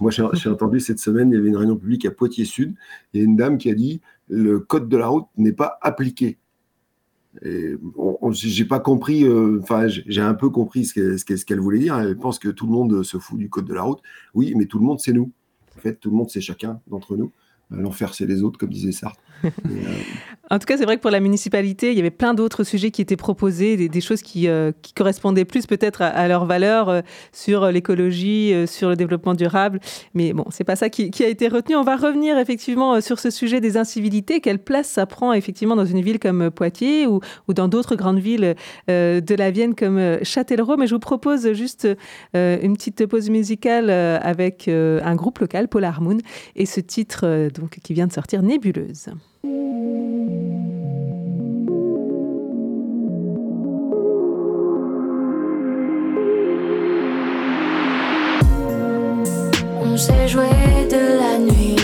Moi, 0.00 0.10
j'ai 0.10 0.48
entendu 0.48 0.80
cette 0.80 0.98
semaine, 0.98 1.30
il 1.30 1.34
y 1.34 1.38
avait 1.38 1.48
une 1.48 1.56
réunion 1.56 1.76
publique 1.76 2.06
à 2.06 2.10
Poitiers 2.10 2.46
Sud, 2.46 2.74
et 3.14 3.20
une 3.20 3.36
dame 3.36 3.58
qui 3.58 3.70
a 3.70 3.74
dit 3.74 4.00
le 4.28 4.60
code 4.60 4.88
de 4.88 4.96
la 4.96 5.08
route 5.08 5.26
n'est 5.36 5.52
pas 5.52 5.78
appliqué. 5.82 6.38
j'ai 7.42 8.64
pas 8.64 8.80
compris, 8.80 9.24
euh, 9.24 9.60
enfin, 9.62 9.86
j'ai 9.88 10.22
un 10.22 10.34
peu 10.34 10.50
compris 10.50 10.86
ce 10.86 11.44
qu'elle 11.44 11.60
voulait 11.60 11.78
dire. 11.78 11.98
Elle 11.98 12.16
pense 12.16 12.38
que 12.38 12.48
tout 12.48 12.66
le 12.66 12.72
monde 12.72 13.02
se 13.02 13.18
fout 13.18 13.38
du 13.38 13.50
code 13.50 13.66
de 13.66 13.74
la 13.74 13.82
route. 13.82 14.00
Oui, 14.34 14.54
mais 14.56 14.66
tout 14.66 14.78
le 14.78 14.84
monde, 14.84 15.00
c'est 15.00 15.12
nous. 15.12 15.32
En 15.76 15.80
fait, 15.80 15.96
tout 15.96 16.10
le 16.10 16.16
monde, 16.16 16.30
c'est 16.30 16.40
chacun 16.40 16.80
d'entre 16.88 17.16
nous. 17.16 17.30
L'enfer, 17.70 18.14
c'est 18.14 18.26
les 18.26 18.42
autres, 18.42 18.58
comme 18.58 18.70
disait 18.70 18.92
Sartre. 18.92 19.20
Euh, 19.44 19.48
en 20.50 20.58
tout 20.58 20.66
cas, 20.66 20.76
c'est 20.76 20.84
vrai 20.84 20.96
que 20.96 21.02
pour 21.02 21.10
la 21.10 21.20
municipalité, 21.20 21.90
il 21.90 21.96
y 21.96 22.00
avait 22.00 22.10
plein 22.10 22.34
d'autres 22.34 22.64
sujets 22.64 22.90
qui 22.90 23.02
étaient 23.02 23.16
proposés, 23.16 23.88
des, 23.88 24.00
choses 24.00 24.22
qui, 24.22 24.48
euh, 24.48 24.72
correspondaient 24.94 25.44
plus 25.44 25.66
peut-être 25.66 26.02
à, 26.02 26.28
leurs 26.28 26.46
valeurs 26.46 26.88
euh, 26.88 27.00
sur 27.32 27.70
l'écologie, 27.70 28.54
sur 28.66 28.88
le 28.88 28.96
développement 28.96 29.34
durable. 29.34 29.80
Mais 30.14 30.32
bon, 30.32 30.44
c'est 30.50 30.64
pas 30.64 30.76
ça 30.76 30.88
qui, 30.88 31.10
a 31.22 31.28
été 31.28 31.48
retenu. 31.48 31.76
On 31.76 31.82
va 31.82 31.96
revenir 31.96 32.38
effectivement 32.38 33.00
sur 33.00 33.18
ce 33.18 33.30
sujet 33.30 33.60
des 33.60 33.76
incivilités. 33.76 34.40
Quelle 34.40 34.58
place 34.58 34.88
ça 34.88 35.06
prend 35.06 35.32
effectivement 35.32 35.76
dans 35.76 35.84
une 35.84 36.00
ville 36.00 36.18
comme 36.18 36.50
Poitiers 36.50 37.06
ou, 37.06 37.20
ou 37.48 37.54
dans 37.54 37.68
d'autres 37.68 37.96
grandes 37.96 38.18
villes 38.18 38.54
de 38.88 39.34
la 39.34 39.50
Vienne 39.50 39.74
comme 39.74 40.18
Châtellerault? 40.22 40.76
Mais 40.76 40.86
je 40.86 40.94
vous 40.94 41.00
propose 41.00 41.52
juste 41.52 41.88
une 42.34 42.76
petite 42.76 43.06
pause 43.06 43.30
musicale 43.30 43.90
avec 43.90 44.68
un 44.68 45.14
groupe 45.14 45.38
local, 45.40 45.68
Polar 45.68 46.00
Moon, 46.00 46.18
et 46.56 46.66
ce 46.66 46.80
titre 46.80 47.48
donc, 47.54 47.78
qui 47.82 47.94
vient 47.94 48.06
de 48.06 48.12
sortir, 48.12 48.42
Nébuleuse. 48.42 49.10
On 49.44 49.50
s'est 59.96 60.28
joué 60.28 60.48
de 60.90 61.18
la 61.20 61.38
nuit 61.38 61.77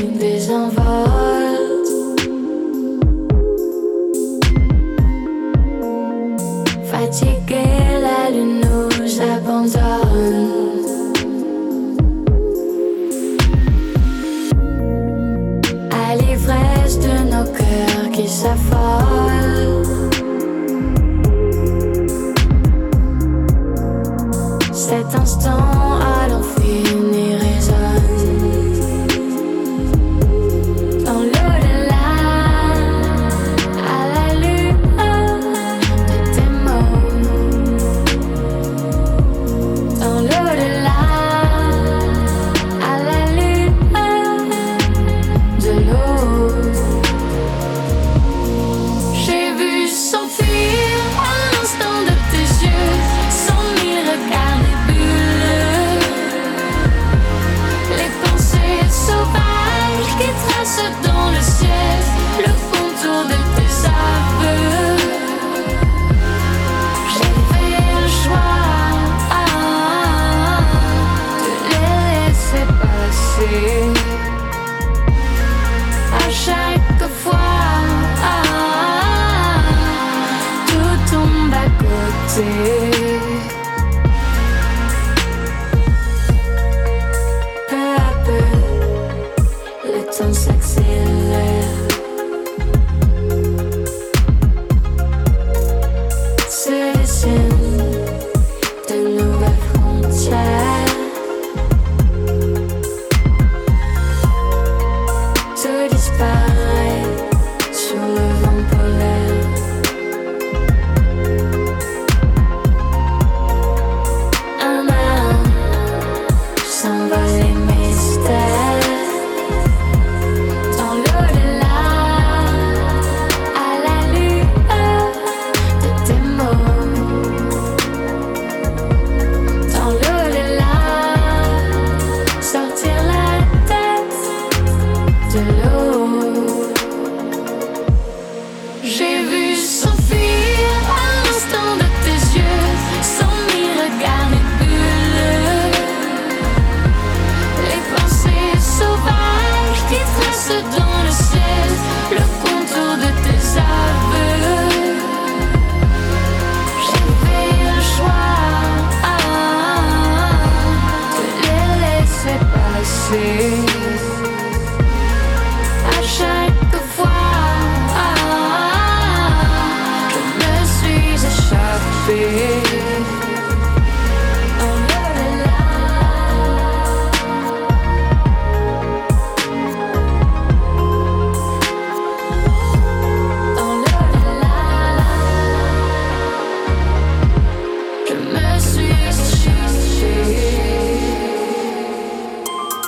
It's 149.96 150.50
a 150.50 150.83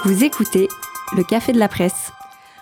le 0.09 1.23
Café 1.25 1.53
de 1.53 1.59
la 1.59 1.67
Presse. 1.67 2.13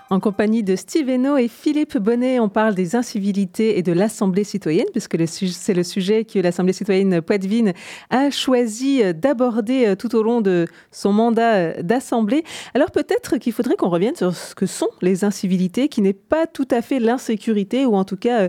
En 0.09 0.19
compagnie 0.19 0.63
de 0.63 0.77
Steve 0.77 1.11
et 1.11 1.49
Philippe 1.49 1.99
Bonnet, 1.99 2.39
on 2.39 2.49
parle 2.49 2.75
des 2.75 2.97
incivilités 2.97 3.79
et 3.79 3.83
de 3.83 3.93
l'Assemblée 3.93 4.45
citoyenne, 4.45 4.87
puisque 4.93 5.17
c'est 5.27 5.75
le 5.75 5.83
sujet 5.83 6.25
que 6.25 6.39
l'Assemblée 6.39 6.73
citoyenne 6.73 7.21
Poitvine 7.21 7.73
a 8.11 8.31
choisi 8.31 9.03
d'aborder 9.15 9.87
euh, 9.87 9.95
tout 9.95 10.15
au 10.15 10.23
long 10.23 10.41
de 10.41 10.67
son 10.91 11.13
mandat 11.13 11.55
euh, 11.55 11.83
d'Assemblée. 11.83 12.45
Alors 12.75 12.91
peut-être 12.91 13.39
qu'il 13.39 13.53
faudrait 13.53 13.77
qu'on 13.77 13.89
revienne 13.89 14.15
sur 14.15 14.35
ce 14.35 14.55
que 14.55 14.67
sont 14.67 14.91
les 15.03 15.25
incivilités, 15.25 15.89
qui 15.89 16.01
n'est 16.01 16.13
pas 16.13 16.47
tout 16.47 16.69
à 16.71 16.81
fait 16.81 16.99
l'insécurité, 16.99 17.85
ou 17.85 17.95
en 17.95 18.05
tout 18.05 18.17
cas 18.17 18.43
euh, 18.43 18.49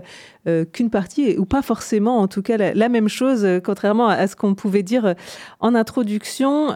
qu'une 0.72 0.90
partie, 0.90 1.36
ou 1.38 1.44
pas 1.44 1.62
forcément 1.62 2.20
en 2.20 2.28
tout 2.28 2.42
cas 2.42 2.56
la, 2.56 2.88
même 2.88 3.08
chose, 3.08 3.44
euh, 3.44 3.60
contrairement 3.60 4.08
à, 4.08 4.26
ce 4.26 4.36
qu'on 4.36 4.54
pouvait 4.54 4.82
dire 4.82 5.06
euh, 5.06 5.14
en 5.60 5.74
introduction. 5.74 6.68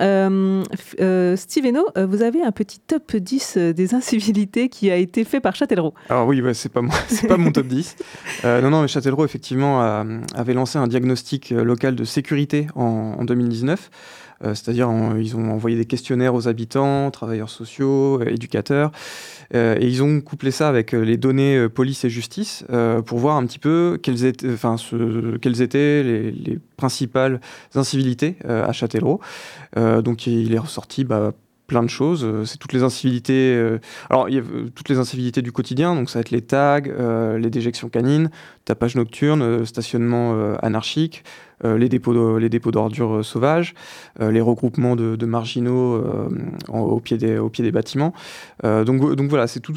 Steve 1.37 1.61
vous 1.97 2.23
avez 2.23 2.43
un 2.43 2.53
petit 2.53 2.81
top 2.81 3.15
10 3.17 3.57
des 3.75 3.95
incivilités 3.95 4.69
qui 4.69 4.91
a 4.91 4.97
été 4.97 5.25
fait 5.25 5.41
par 5.41 5.55
Châtellerault. 5.55 5.95
Alors 6.09 6.27
oui, 6.27 6.43
c'est 6.55 6.73
pas, 6.73 6.81
pas 7.29 7.37
mon 7.37 7.53
top 7.53 7.67
10. 7.67 7.97
non, 8.45 8.71
non, 8.71 8.83
mais 8.83 8.89
Châtellerault, 8.89 9.25
effectivement, 9.25 9.81
avait 10.35 10.55
lancé 10.55 10.79
un 10.79 10.87
diagnostic 10.87 11.50
local 11.50 11.95
de 11.95 12.05
sécurité 12.05 12.67
en, 12.75 13.17
en 13.19 13.25
2019. 13.25 13.91
C'est-à-dire 14.42 14.90
ils 15.18 15.37
ont 15.37 15.50
envoyé 15.50 15.76
des 15.76 15.85
questionnaires 15.85 16.35
aux 16.35 16.49
habitants, 16.49 17.11
travailleurs 17.11 17.50
sociaux, 17.50 18.23
éducateurs, 18.23 18.90
et 19.54 19.87
ils 19.87 20.02
ont 20.02 20.20
couplé 20.20 20.50
ça 20.50 20.68
avec 20.68 20.92
les 20.92 21.16
données 21.16 21.68
police 21.68 22.04
et 22.04 22.11
justice 22.11 22.64
pour 23.06 23.18
voir 23.18 23.37
un 23.37 23.47
petit 23.47 23.59
peu 23.59 23.99
quelles 24.02 24.25
étaient, 24.25 24.49
quelles 25.40 25.62
étaient 25.62 26.02
les, 26.02 26.30
les, 26.30 26.59
principales 26.76 27.40
incivilités 27.75 28.37
à 28.49 28.73
Châtellerault. 28.73 29.20
donc 29.76 30.26
il 30.26 30.54
est 30.54 30.59
ressorti 30.59 31.04
bah, 31.04 31.32
plein 31.70 31.85
de 31.85 31.88
choses. 31.88 32.25
Euh, 32.25 32.44
c'est 32.44 32.59
toutes 32.59 32.73
les 32.73 32.82
incivilités. 32.82 33.54
Euh, 33.54 33.78
alors, 34.11 34.28
il 34.28 34.35
y 34.35 34.38
a 34.38 34.42
euh, 34.42 34.68
toutes 34.75 34.88
les 34.88 34.99
incivilités 34.99 35.40
du 35.40 35.52
quotidien. 35.52 35.94
Donc, 35.94 36.11
ça 36.11 36.18
va 36.18 36.23
être 36.23 36.32
les 36.32 36.42
tags, 36.42 36.80
les 37.38 37.50
déjections 37.50 37.88
canines, 37.88 38.30
tapage 38.64 38.97
nocturne, 38.97 39.64
stationnement 39.64 40.56
anarchique, 40.62 41.23
les 41.64 41.88
dépôts 41.88 42.38
les 42.38 42.49
dépôts 42.49 42.71
d'ordures 42.71 43.25
sauvages, 43.25 43.75
les 44.19 44.40
regroupements 44.40 44.97
de, 44.97 45.26
marginaux 45.26 46.02
au 46.69 47.00
pied 47.00 47.19
des 47.19 47.38
au 47.38 47.49
pied 47.49 47.64
des 47.64 47.73
bâtiments. 47.73 48.12
donc, 48.62 49.14
donc 49.14 49.29
voilà, 49.29 49.47
c'est 49.47 49.61
tout. 49.61 49.76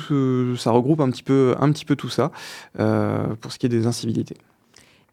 ça 0.57 0.71
regroupe 0.71 1.01
un 1.01 1.09
petit 1.09 1.23
peu 1.23 1.55
un 1.59 1.71
petit 1.71 1.85
peu 1.85 1.95
tout 1.95 2.09
ça 2.09 2.31
pour 2.75 3.51
ce 3.51 3.59
qui 3.59 3.65
est 3.65 3.69
des 3.69 3.87
incivilités. 3.87 4.37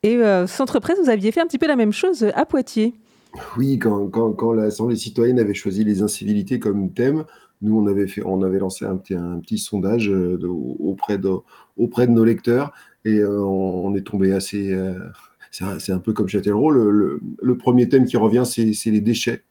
Et 0.02 0.18
Centre 0.46 0.80
Presse, 0.80 0.98
vous 1.02 1.10
aviez 1.10 1.32
fait 1.32 1.40
un 1.40 1.46
petit 1.46 1.58
peu 1.58 1.66
la 1.66 1.76
même 1.76 1.92
chose 1.92 2.26
à 2.34 2.44
Poitiers. 2.46 2.94
Oui, 3.56 3.78
quand, 3.78 4.08
quand, 4.08 4.52
l'Assemblée 4.52 4.96
citoyenne 4.96 5.38
avait 5.38 5.54
choisi 5.54 5.84
les 5.84 6.02
incivilités 6.02 6.58
comme 6.58 6.92
thème, 6.92 7.24
nous, 7.62 7.78
on 7.78 7.86
avait, 7.86 8.06
fait, 8.06 8.22
on 8.24 8.42
avait 8.42 8.58
lancé 8.58 8.84
un 8.84 8.96
petit, 8.96 9.14
un 9.14 9.38
petit 9.38 9.58
sondage 9.58 10.08
euh, 10.08 10.38
auprès, 10.78 11.18
de, 11.18 11.30
auprès 11.76 12.06
de 12.06 12.12
nos 12.12 12.24
lecteurs 12.24 12.72
et 13.04 13.18
euh, 13.18 13.42
on, 13.42 13.94
est 13.94 14.06
tombé 14.06 14.32
assez. 14.32 14.72
Euh, 14.72 14.98
c'est 15.50 15.92
un, 15.92 15.98
peu 15.98 16.12
comme 16.12 16.28
Châtellerault. 16.28 16.70
Le, 16.70 17.56
premier 17.58 17.88
thème 17.88 18.04
qui 18.04 18.16
revient, 18.16 18.44
c'est 18.44 18.90
les 18.90 19.00
déchets. 19.00 19.44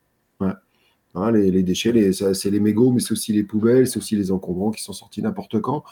Hein, 1.16 1.32
les, 1.32 1.64
déchets, 1.64 2.12
c'est 2.14 2.52
les 2.52 2.60
mégots, 2.60 2.92
mais 2.92 3.00
c'est 3.00 3.14
aussi 3.14 3.34
les 3.34 3.44
poubelles, 3.44 3.88
c'est 3.88 3.98
aussi 3.98 4.16
les 4.16 4.32
encombrants 4.32 4.72
qui 4.72 4.84
sont 4.84 4.94
sortis 4.94 5.22
n'importe 5.22 5.60
quand. 5.60 5.84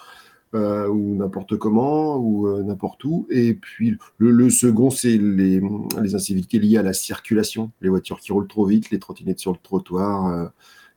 Euh, 0.56 0.88
ou 0.88 1.16
n'importe 1.16 1.58
comment, 1.58 2.18
ou 2.18 2.48
euh, 2.48 2.64
n'importe 2.64 3.04
où. 3.04 3.28
Et 3.30 3.54
puis 3.54 3.98
le, 4.18 4.50
second, 4.50 4.90
c'est 4.90 5.18
les, 5.18 5.62
incivilités 6.14 6.58
liées 6.58 6.78
à 6.78 6.84
la 6.84 6.94
circulation, 6.94 7.72
les 7.82 7.90
voitures 7.90 8.22
qui 8.22 8.32
roulent 8.32 8.48
trop 8.48 8.66
vite, 8.66 8.90
les 8.90 9.00
trottinettes 9.00 9.40
sur 9.40 9.52
le 9.52 9.58
trottoir. 9.62 10.28
Euh, 10.28 10.48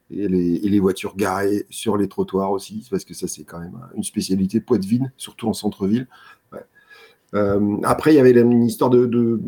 et 0.09 0.27
les, 0.27 0.55
et 0.55 0.69
les, 0.69 0.79
voitures 0.79 1.15
garées 1.15 1.65
sur 1.69 1.95
les 1.97 2.09
trottoirs 2.09 2.51
aussi, 2.51 2.85
parce 2.89 3.05
que 3.05 3.13
ça 3.13 3.27
c'est 3.27 3.43
quand 3.43 3.59
même 3.59 3.77
une 3.95 4.03
spécialité 4.03 4.59
poitevine, 4.59 5.11
surtout 5.15 5.47
en 5.47 5.53
centre-ville. 5.53 6.07
Euh, 7.33 7.77
après, 7.83 8.13
il 8.13 8.17
y 8.17 8.19
avait 8.19 8.31
une 8.31 8.65
histoire 8.65 8.89
de, 8.89 9.39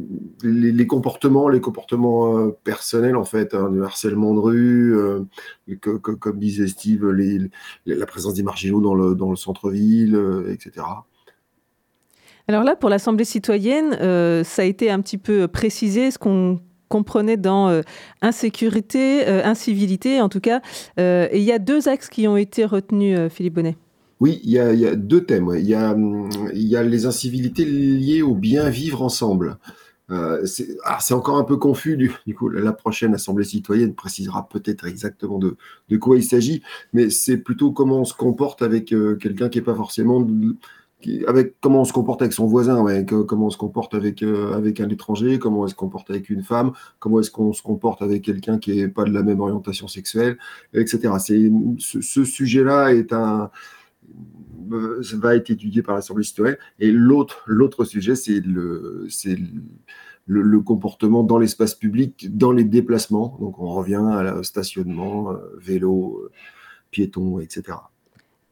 les, 0.44 0.88
comportements, 0.88 1.50
les 1.50 1.60
comportements 1.60 2.38
euh, 2.38 2.58
personnels 2.64 3.18
en 3.18 3.26
fait, 3.26 3.54
hein, 3.54 3.70
le 3.72 3.84
harcèlement 3.84 4.34
de 4.34 4.40
rue, 4.40 4.98
euh, 4.98 5.24
comme 5.76 6.40
disait 6.40 6.68
Steve, 6.68 7.06
la 7.86 8.06
présence 8.06 8.36
des 8.36 8.44
marginaux 8.44 9.16
dans 9.16 9.30
le 9.30 9.36
centre-ville, 9.36 10.18
etc. 10.50 10.86
Alors 12.48 12.64
là, 12.64 12.76
pour 12.76 12.90
l'Assemblée 12.90 13.26
citoyenne, 13.26 13.92
ça 14.44 14.62
a 14.62 14.66
été 14.66 14.90
un 14.90 15.02
petit 15.02 15.18
peu 15.18 15.48
précisé 15.48 16.12
ce 16.12 16.18
qu'on 16.18 16.60
comprenait 16.90 17.38
dans 17.38 17.82
insécurité, 18.22 19.26
incivilité 19.26 20.22
en 20.22 20.30
tout 20.30 20.42
cas. 20.42 20.62
et 20.98 21.38
il 21.38 21.44
y 21.44 21.52
a 21.52 21.60
deux 21.60 21.88
axes 21.88 22.10
qui 22.10 22.28
ont 22.28 22.38
été 22.38 22.66
retenus, 22.66 23.18
Philippe 23.30 23.56
Bonnet. 23.56 23.78
Oui, 24.24 24.40
il 24.46 24.52
y 24.52 24.58
a, 24.58 24.96
deux 24.96 25.26
thèmes. 25.26 25.52
Il 25.54 25.66
y, 25.66 25.74
a, 25.74 25.94
il 26.54 26.64
y 26.64 26.78
a 26.78 26.84
les 26.84 27.06
incivilités 27.06 27.66
liées 27.66 28.22
au 28.22 28.36
bien 28.36 28.70
vivre 28.70 29.02
ensemble. 29.02 29.58
Euh, 30.12 30.48
ah, 30.86 31.00
c'est 31.02 31.14
encore 31.14 31.38
un 31.38 31.44
peu 31.44 31.58
confus, 31.58 31.98
du, 31.98 32.34
coup, 32.34 32.48
la 32.48 32.72
prochaine 32.72 33.14
Assemblée 33.14 33.44
citoyenne 33.44 33.94
précisera 33.94 34.48
peut-être 34.48 34.86
exactement 34.86 35.40
de, 35.40 35.58
quoi 35.98 36.16
il 36.16 36.24
s'agit, 36.24 36.62
mais 36.94 37.10
c'est 37.10 37.36
plutôt 37.36 37.74
comment 37.74 38.00
on 38.00 38.06
se 38.06 38.14
comporte 38.14 38.62
avec 38.62 38.94
euh, 38.94 39.18
quelqu'un 39.18 39.50
qui 39.50 39.58
n'est 39.58 39.66
pas 39.66 39.76
forcément... 39.76 40.26
avec 41.28 41.56
comment 41.60 41.82
on 41.82 41.86
se 41.86 41.92
comporte 41.92 42.22
avec 42.22 42.32
son 42.32 42.46
voisin, 42.46 43.04
comment 43.28 43.48
on 43.48 43.50
se 43.50 43.58
comporte 43.58 43.94
avec, 43.94 44.24
euh, 44.24 44.54
avec 44.54 44.80
un 44.80 44.88
étranger, 44.88 45.38
comment 45.38 45.64
on 45.64 45.68
se 45.68 45.76
comporte 45.76 46.10
avec 46.10 46.30
une 46.30 46.44
femme, 46.44 46.72
comment 47.00 47.20
est-ce 47.20 47.32
qu'on 47.32 47.52
se 47.52 47.62
comporte 47.62 48.02
avec 48.02 48.22
quelqu'un 48.22 48.58
qui 48.58 48.74
n'est 48.74 48.88
pas 48.88 49.04
de 49.04 49.12
la 49.12 49.22
même 49.22 49.42
orientation 49.42 49.90
sexuelle, 49.90 50.38
etc. 50.74 51.12
Ce 51.20 52.24
sujet-là 52.24 52.94
est 52.94 53.12
un 53.12 53.52
va 54.68 55.36
être 55.36 55.50
étudié 55.50 55.82
par 55.82 55.96
l'Assemblée 55.96 56.24
citoyenne. 56.24 56.58
Et 56.80 56.92
l'autre, 56.92 57.86
sujet, 57.86 58.16
c'est 58.16 58.42
le, 60.26 60.60
comportement 60.62 61.24
dans 61.24 61.38
l'espace 61.38 61.76
public, 61.76 62.36
dans 62.36 62.52
les 62.52 62.64
déplacements. 62.64 63.38
Donc 63.40 63.60
on 63.60 63.70
revient 63.70 64.04
à 64.12 64.24
la 64.24 64.44
stationnement, 64.44 65.32
euh, 65.32 65.38
vélo, 65.60 66.20
euh, 66.24 66.32
piéton, 66.92 67.40
etc 67.40 67.78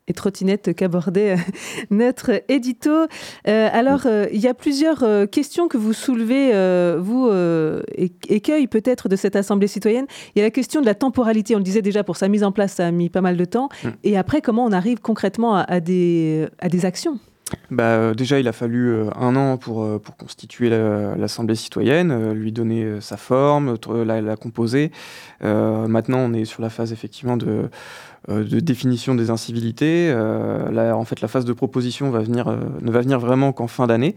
et 0.07 0.13
trottinette 0.13 0.73
qu'abordait 0.75 1.33
euh, 1.33 1.37
notre 1.89 2.41
édito. 2.47 2.91
Euh, 3.47 3.69
alors, 3.71 4.01
euh, 4.05 4.27
il 4.31 4.39
y 4.39 4.47
a 4.47 4.53
plusieurs 4.53 5.05
questions 5.29 5.67
que 5.67 5.77
vous 5.77 5.93
soulevez, 5.93 6.51
vous, 6.99 7.29
écueil 8.27 8.67
peut-être 8.67 9.09
de 9.09 9.15
cette 9.15 9.35
Assemblée 9.35 9.67
citoyenne. 9.67 10.05
Il 10.35 10.39
y 10.39 10.41
a 10.41 10.45
la 10.45 10.51
question 10.51 10.81
de 10.81 10.85
la 10.85 10.95
temporalité. 10.95 11.55
On 11.55 11.59
le 11.59 11.63
disait 11.63 11.81
déjà, 11.81 12.03
pour 12.03 12.17
sa 12.17 12.27
mise 12.27 12.43
en 12.43 12.51
place, 12.51 12.73
ça 12.73 12.87
a 12.87 12.91
mis 12.91 13.09
pas 13.09 13.21
mal 13.21 13.37
de 13.37 13.45
temps. 13.45 13.69
Mm. 13.83 13.89
Et 14.03 14.17
après, 14.17 14.41
comment 14.41 14.65
on 14.65 14.71
arrive 14.71 14.99
concrètement 14.99 15.55
à, 15.55 15.79
des, 15.79 16.47
à 16.59 16.69
des 16.69 16.85
actions? 16.85 17.19
Bah, 17.69 18.13
déjà, 18.13 18.39
il 18.39 18.47
a 18.47 18.53
fallu 18.53 18.95
un 19.15 19.35
an 19.35 19.57
pour, 19.57 19.99
pour 20.01 20.17
constituer 20.17 20.69
l'Assemblée 20.69 21.55
citoyenne, 21.55 22.31
lui 22.33 22.51
donner 22.51 23.01
sa 23.01 23.17
forme, 23.17 23.75
la, 24.05 24.21
la 24.21 24.35
composer. 24.35 24.91
maintenant, 25.41 26.19
on 26.19 26.33
est 26.33 26.45
sur 26.45 26.61
la 26.61 26.69
phase 26.69 26.93
effectivement 26.93 27.37
de, 27.37 27.69
de 28.27 28.59
définition 28.59 29.15
des 29.15 29.29
incivilités. 29.29 30.11
Euh, 30.11 30.69
là, 30.71 30.95
en 30.95 31.05
fait, 31.05 31.21
la 31.21 31.27
phase 31.27 31.45
de 31.45 31.53
proposition 31.53 32.11
va 32.11 32.19
venir, 32.19 32.47
euh, 32.47 32.57
ne 32.81 32.91
va 32.91 33.01
venir 33.01 33.19
vraiment 33.19 33.51
qu'en 33.51 33.67
fin 33.67 33.87
d'année. 33.87 34.15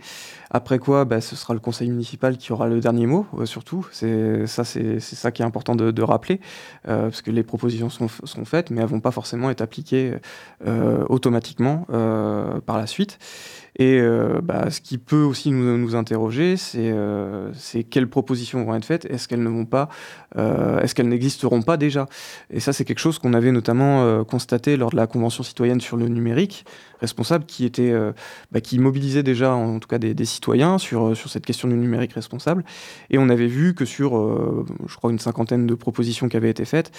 Après 0.56 0.78
quoi, 0.78 1.04
bah, 1.04 1.20
ce 1.20 1.34
sera 1.34 1.52
le 1.52 1.58
conseil 1.58 1.90
municipal 1.90 2.38
qui 2.38 2.52
aura 2.52 2.68
le 2.68 2.78
dernier 2.78 3.06
mot, 3.06 3.26
surtout. 3.44 3.86
C'est 3.90 4.46
ça, 4.46 4.64
qui 5.32 5.42
est 5.42 5.44
important 5.44 5.74
de, 5.74 6.02
rappeler, 6.02 6.40
parce 6.84 7.22
que 7.22 7.32
les 7.32 7.42
propositions 7.42 7.90
sont, 7.90 8.44
faites, 8.44 8.70
mais 8.70 8.80
elles 8.80 8.86
vont 8.86 9.00
pas 9.00 9.10
forcément 9.10 9.50
être 9.50 9.62
appliquées 9.62 10.14
automatiquement 11.08 11.86
par 12.66 12.78
la 12.78 12.86
suite. 12.86 13.18
Et 13.76 13.98
euh, 13.98 14.40
bah, 14.40 14.70
ce 14.70 14.80
qui 14.80 14.98
peut 14.98 15.22
aussi 15.22 15.50
nous, 15.50 15.76
nous 15.76 15.96
interroger, 15.96 16.56
c'est 16.56 16.92
euh, 16.92 17.50
quelles 17.90 18.08
propositions 18.08 18.64
vont 18.64 18.74
être 18.76 18.84
faites, 18.84 19.04
est-ce 19.06 19.26
qu'elles 19.26 19.42
ne 19.42 19.48
vont 19.48 19.64
pas, 19.64 19.88
euh, 20.36 20.80
est-ce 20.80 20.94
qu'elles 20.94 21.08
n'existeront 21.08 21.62
pas 21.62 21.76
déjà? 21.76 22.06
Et 22.50 22.60
ça, 22.60 22.72
c'est 22.72 22.84
quelque 22.84 23.00
chose 23.00 23.18
qu'on 23.18 23.34
avait 23.34 23.50
notamment 23.50 24.02
euh, 24.02 24.22
constaté 24.22 24.76
lors 24.76 24.90
de 24.90 24.96
la 24.96 25.08
Convention 25.08 25.42
citoyenne 25.42 25.80
sur 25.80 25.96
le 25.96 26.06
numérique, 26.06 26.64
responsable, 27.00 27.46
qui, 27.46 27.64
était, 27.64 27.92
bah, 28.52 28.60
qui 28.60 28.78
mobilisait 28.78 29.24
déjà, 29.24 29.52
en 29.52 29.78
tout 29.80 29.88
cas, 29.88 29.98
des, 29.98 30.14
des, 30.14 30.24
citoyens 30.24 30.43
sur, 30.78 31.16
sur 31.16 31.30
cette 31.30 31.46
question 31.46 31.68
du 31.68 31.74
numérique 31.74 32.12
responsable. 32.12 32.64
Et 33.10 33.18
on 33.18 33.28
avait 33.28 33.46
vu 33.46 33.74
que 33.74 33.84
sur, 33.84 34.12
je 34.86 34.96
crois, 34.96 35.10
une 35.10 35.18
cinquantaine 35.18 35.66
de 35.66 35.74
propositions 35.74 36.28
qui 36.28 36.36
avaient 36.36 36.50
été 36.50 36.64
faites, 36.64 36.90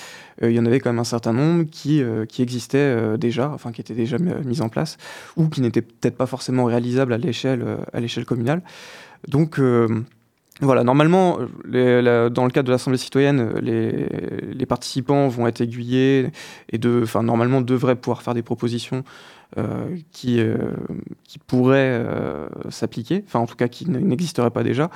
il 0.41 0.51
y 0.51 0.59
en 0.59 0.65
avait 0.65 0.79
quand 0.79 0.89
même 0.89 0.99
un 0.99 1.03
certain 1.03 1.33
nombre 1.33 1.63
qui, 1.63 2.01
qui 2.27 2.41
existaient 2.41 3.17
déjà, 3.17 3.49
enfin, 3.51 3.71
qui 3.71 3.81
étaient 3.81 3.93
déjà 3.93 4.17
mises 4.17 4.61
en 4.61 4.69
place, 4.69 4.97
ou 5.37 5.47
qui 5.47 5.61
n'étaient 5.61 5.81
peut-être 5.81 6.17
pas 6.17 6.25
forcément 6.25 6.65
réalisable 6.65 7.13
à 7.13 7.17
l'échelle 7.17 7.63
euh, 7.63 8.23
communale. 8.25 8.61
Donc 9.27 9.59
euh, 9.59 9.87
voilà, 10.61 10.85
normalement, 10.85 11.37
dans 11.37 12.45
le 12.45 12.49
cadre 12.49 12.67
de 12.67 12.71
l'Assemblée 12.71 12.97
citoyenne, 12.97 13.55
les, 13.59 14.65
participants 14.65 15.27
vont 15.27 15.47
être 15.47 15.61
aiguillés 15.61 16.31
et 16.71 16.79
normalement 17.21 17.61
devraient 17.61 17.95
pouvoir 17.97 18.21
faire 18.21 18.33
des 18.33 18.41
propositions 18.41 19.03
euh, 19.57 19.95
qui, 20.11 20.41
qui 21.25 21.39
pourraient 21.39 22.01
s'appliquer, 22.69 23.23
enfin 23.27 23.39
en 23.39 23.47
tout 23.47 23.55
cas 23.55 23.67
qui 23.67 23.89
n'existeraient 23.89 24.49
pas 24.49 24.63
déjà. 24.63 24.89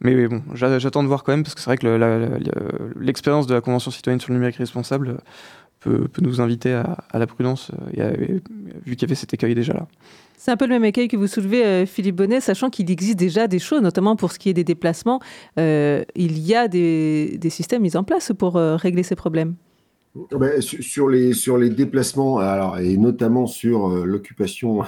Mais 0.00 0.26
bon, 0.26 0.42
j'attends 0.54 1.04
de 1.04 1.08
voir 1.08 1.22
quand 1.22 1.32
même, 1.32 1.44
parce 1.44 1.54
que 1.54 1.60
c'est 1.60 1.70
vrai 1.70 1.78
que 1.78 2.98
l'expérience 2.98 3.46
de 3.46 3.54
la 3.54 3.60
Convention 3.60 3.92
citoyenne 3.92 4.20
sur 4.20 4.30
le 4.30 4.34
numérique 4.34 4.56
responsable 4.56 5.18
peut, 5.80 6.08
peut 6.08 6.22
nous 6.22 6.40
inviter 6.40 6.72
à, 6.72 6.98
à 7.10 7.18
la 7.18 7.26
prudence, 7.26 7.70
vu 7.92 8.96
qu'il 8.96 9.02
y 9.02 9.04
avait 9.04 9.14
cet 9.14 9.34
écueil 9.34 9.54
déjà 9.54 9.72
là. 9.72 9.86
C'est 10.46 10.50
un 10.50 10.56
peu 10.56 10.66
le 10.66 10.74
même 10.74 10.84
écueil 10.84 11.08
que 11.08 11.16
vous 11.16 11.26
soulevez, 11.26 11.64
euh, 11.64 11.86
Philippe 11.86 12.16
Bonnet, 12.16 12.40
sachant 12.40 12.70
qu'il 12.70 12.90
existe 12.90 13.18
déjà 13.18 13.48
des 13.48 13.58
choses, 13.58 13.80
notamment 13.80 14.16
pour 14.16 14.32
ce 14.32 14.38
qui 14.38 14.48
est 14.50 14.54
des 14.54 14.64
déplacements. 14.64 15.20
Euh, 15.58 16.04
il 16.14 16.38
y 16.38 16.54
a 16.54 16.68
des, 16.68 17.38
systèmes 17.50 17.82
mis 17.82 17.96
en 17.96 18.04
place 18.04 18.32
pour 18.38 18.56
euh, 18.56 18.76
régler 18.76 19.02
ces 19.02 19.16
problèmes. 19.16 19.56
Ben, 20.30 20.60
sur, 20.60 21.08
les, 21.08 21.32
sur 21.32 21.58
les 21.58 21.68
déplacements, 21.68 22.38
alors, 22.38 22.78
et 22.78 22.96
notamment 22.96 23.46
sur 23.46 23.88
l'occupation 23.88 24.82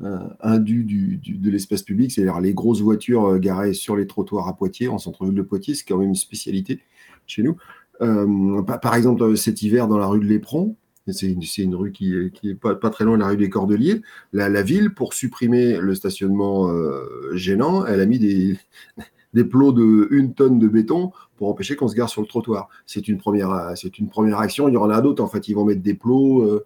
indue 0.40 0.84
du, 0.84 1.18
de 1.18 1.50
l'espace 1.50 1.82
public, 1.82 2.12
c'est-à-dire 2.12 2.40
les 2.40 2.54
grosses 2.54 2.80
voitures 2.80 3.38
garées 3.38 3.74
sur 3.74 3.96
les 3.96 4.06
trottoirs 4.06 4.48
à 4.48 4.56
Poitiers, 4.56 4.88
en 4.88 4.98
centre-ville 4.98 5.34
de 5.34 5.42
Poitiers, 5.42 5.74
c'est 5.74 5.84
quand 5.84 5.98
même 5.98 6.08
une 6.08 6.14
spécialité 6.14 6.80
chez 7.26 7.42
nous. 7.42 7.56
Par 7.98 8.94
exemple, 8.94 9.36
cet 9.36 9.62
hiver, 9.62 9.88
dans 9.88 9.98
la 9.98 10.06
rue 10.06 10.20
de 10.20 10.26
l'Éperon, 10.26 10.76
c'est 11.12 11.28
une, 11.58 11.74
rue 11.74 11.92
qui, 11.92 12.32
qui 12.34 12.50
est 12.50 12.54
pas, 12.54 12.74
très 12.90 13.04
loin 13.04 13.16
de 13.16 13.22
la 13.22 13.28
rue 13.28 13.36
des 13.36 13.48
Cordeliers. 13.48 14.02
La, 14.32 14.62
ville, 14.62 14.92
pour 14.92 15.14
supprimer 15.14 15.78
le 15.78 15.94
stationnement 15.94 16.68
euh, 16.68 17.30
gênant, 17.34 17.86
elle 17.86 18.00
a 18.00 18.06
mis 18.06 18.18
des, 19.34 19.44
plots 19.44 19.72
de 19.72 20.08
une 20.10 20.34
tonne 20.34 20.58
de 20.58 20.66
béton 20.66 21.12
pour 21.36 21.48
empêcher 21.48 21.76
qu'on 21.76 21.86
se 21.86 21.94
gare 21.94 22.08
sur 22.08 22.22
le 22.22 22.26
trottoir. 22.26 22.68
C'est 22.86 23.06
une 23.06 23.18
première, 23.18 23.72
c'est 23.76 23.98
une 23.98 24.08
première 24.08 24.38
action. 24.38 24.68
Il 24.68 24.74
y 24.74 24.78
en 24.78 24.90
a 24.90 25.00
d'autres. 25.00 25.22
En 25.22 25.28
fait, 25.28 25.48
ils 25.48 25.54
vont 25.54 25.64
mettre 25.64 25.82
des 25.82 25.94
plots, 25.94 26.62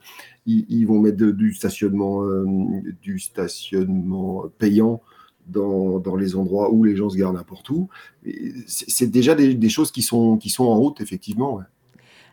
ils, 0.47 0.87
vont 0.87 1.01
mettre 1.01 1.19
du 1.19 1.53
stationnement, 1.53 2.25
du 3.03 3.19
stationnement 3.19 4.45
payant 4.59 5.03
dans, 5.47 6.17
les 6.17 6.37
endroits 6.37 6.71
où 6.73 6.85
les 6.85 6.97
gens 6.97 7.11
se 7.11 7.17
gardent 7.17 7.37
n'importe 7.37 7.69
où. 7.71 7.89
C'est 8.67 9.11
déjà 9.11 9.35
des, 9.35 9.69
choses 9.69 9.91
qui 9.91 10.03
sont, 10.03 10.37
qui 10.37 10.51
sont 10.51 10.65
en 10.65 10.77
route, 10.77 11.01
effectivement. 11.01 11.61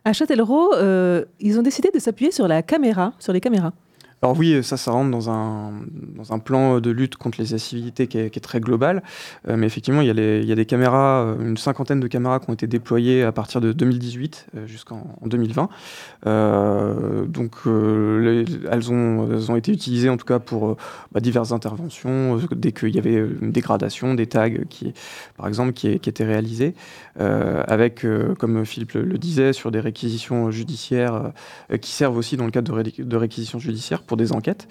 À 0.06 0.14
Châtellerault, 0.14 0.74
euh, 0.76 1.26
ils 1.40 1.60
ont 1.60 1.64
décidé 1.64 1.90
de 1.94 2.00
s'appuyer 2.00 2.32
sur 2.32 2.48
la 2.48 2.62
caméra, 2.62 3.14
sur 3.20 3.34
les 3.34 3.42
caméras. 3.42 3.74
Alors 4.24 4.36
oui, 4.36 4.64
ça, 4.64 4.78
ça 4.78 4.92
rentre 4.92 5.12
dans 5.12 5.30
un, 5.30 5.74
dans 6.16 6.34
un 6.34 6.40
plan 6.40 6.80
de 6.80 6.90
lutte 6.90 7.18
contre 7.18 7.40
les 7.40 7.54
incivilités 7.54 8.08
qui 8.08 8.18
est, 8.18 8.40
très 8.40 8.60
global. 8.60 9.04
Euh, 9.48 9.58
mais 9.58 9.68
effectivement, 9.68 10.02
il 10.02 10.08
y, 10.08 10.52
a 10.52 10.56
des 10.56 10.66
caméras, 10.66 11.22
euh, 11.22 11.50
une 11.50 11.58
cinquantaine 11.58 12.00
de 12.00 12.08
caméras 12.08 12.40
qui 12.40 12.50
ont 12.50 12.54
été 12.54 12.66
déployées 12.66 13.24
à 13.24 13.32
partir 13.32 13.62
de 13.62 13.74
2018 13.74 14.48
euh, 14.56 14.66
jusqu'en 14.66 15.04
2020. 15.24 15.70
donc 17.28 17.52
elles, 17.66 18.92
ont, 18.92 19.30
elles 19.32 19.52
ont 19.52 19.56
été 19.56 19.72
utilisées 19.72 20.10
en 20.10 20.18
tout 20.18 20.26
cas 20.26 20.40
pour 20.40 20.78
bah, 21.12 21.20
diverses 21.20 21.52
interventions. 21.52 22.40
dès 22.56 22.72
qu'il 22.72 22.96
y 22.96 23.00
avait 23.00 23.16
une 23.42 23.52
dégradation, 23.52 24.16
des 24.16 24.26
tags 24.26 24.50
qui, 24.70 24.94
par 25.36 25.48
exemple, 25.48 25.74
qui, 25.74 25.90
étaient 25.90 26.26
réalisés. 26.26 26.74
avec, 27.20 28.06
comme 28.40 28.66
Philippe 28.66 28.94
le, 28.94 29.18
disait, 29.18 29.54
sur 29.54 29.72
des 29.72 29.80
réquisitions 29.80 30.50
judiciaires 30.50 31.32
qui 31.82 31.92
servent 31.92 32.18
aussi 32.18 32.38
dans 32.38 32.46
le 32.46 32.52
cadre 32.52 32.82
de 32.82 33.16
réquisitions 33.16 33.60
judiciaires 33.60 34.04
pour 34.08 34.18
des 34.18 34.32
enquêtes. 34.32 34.68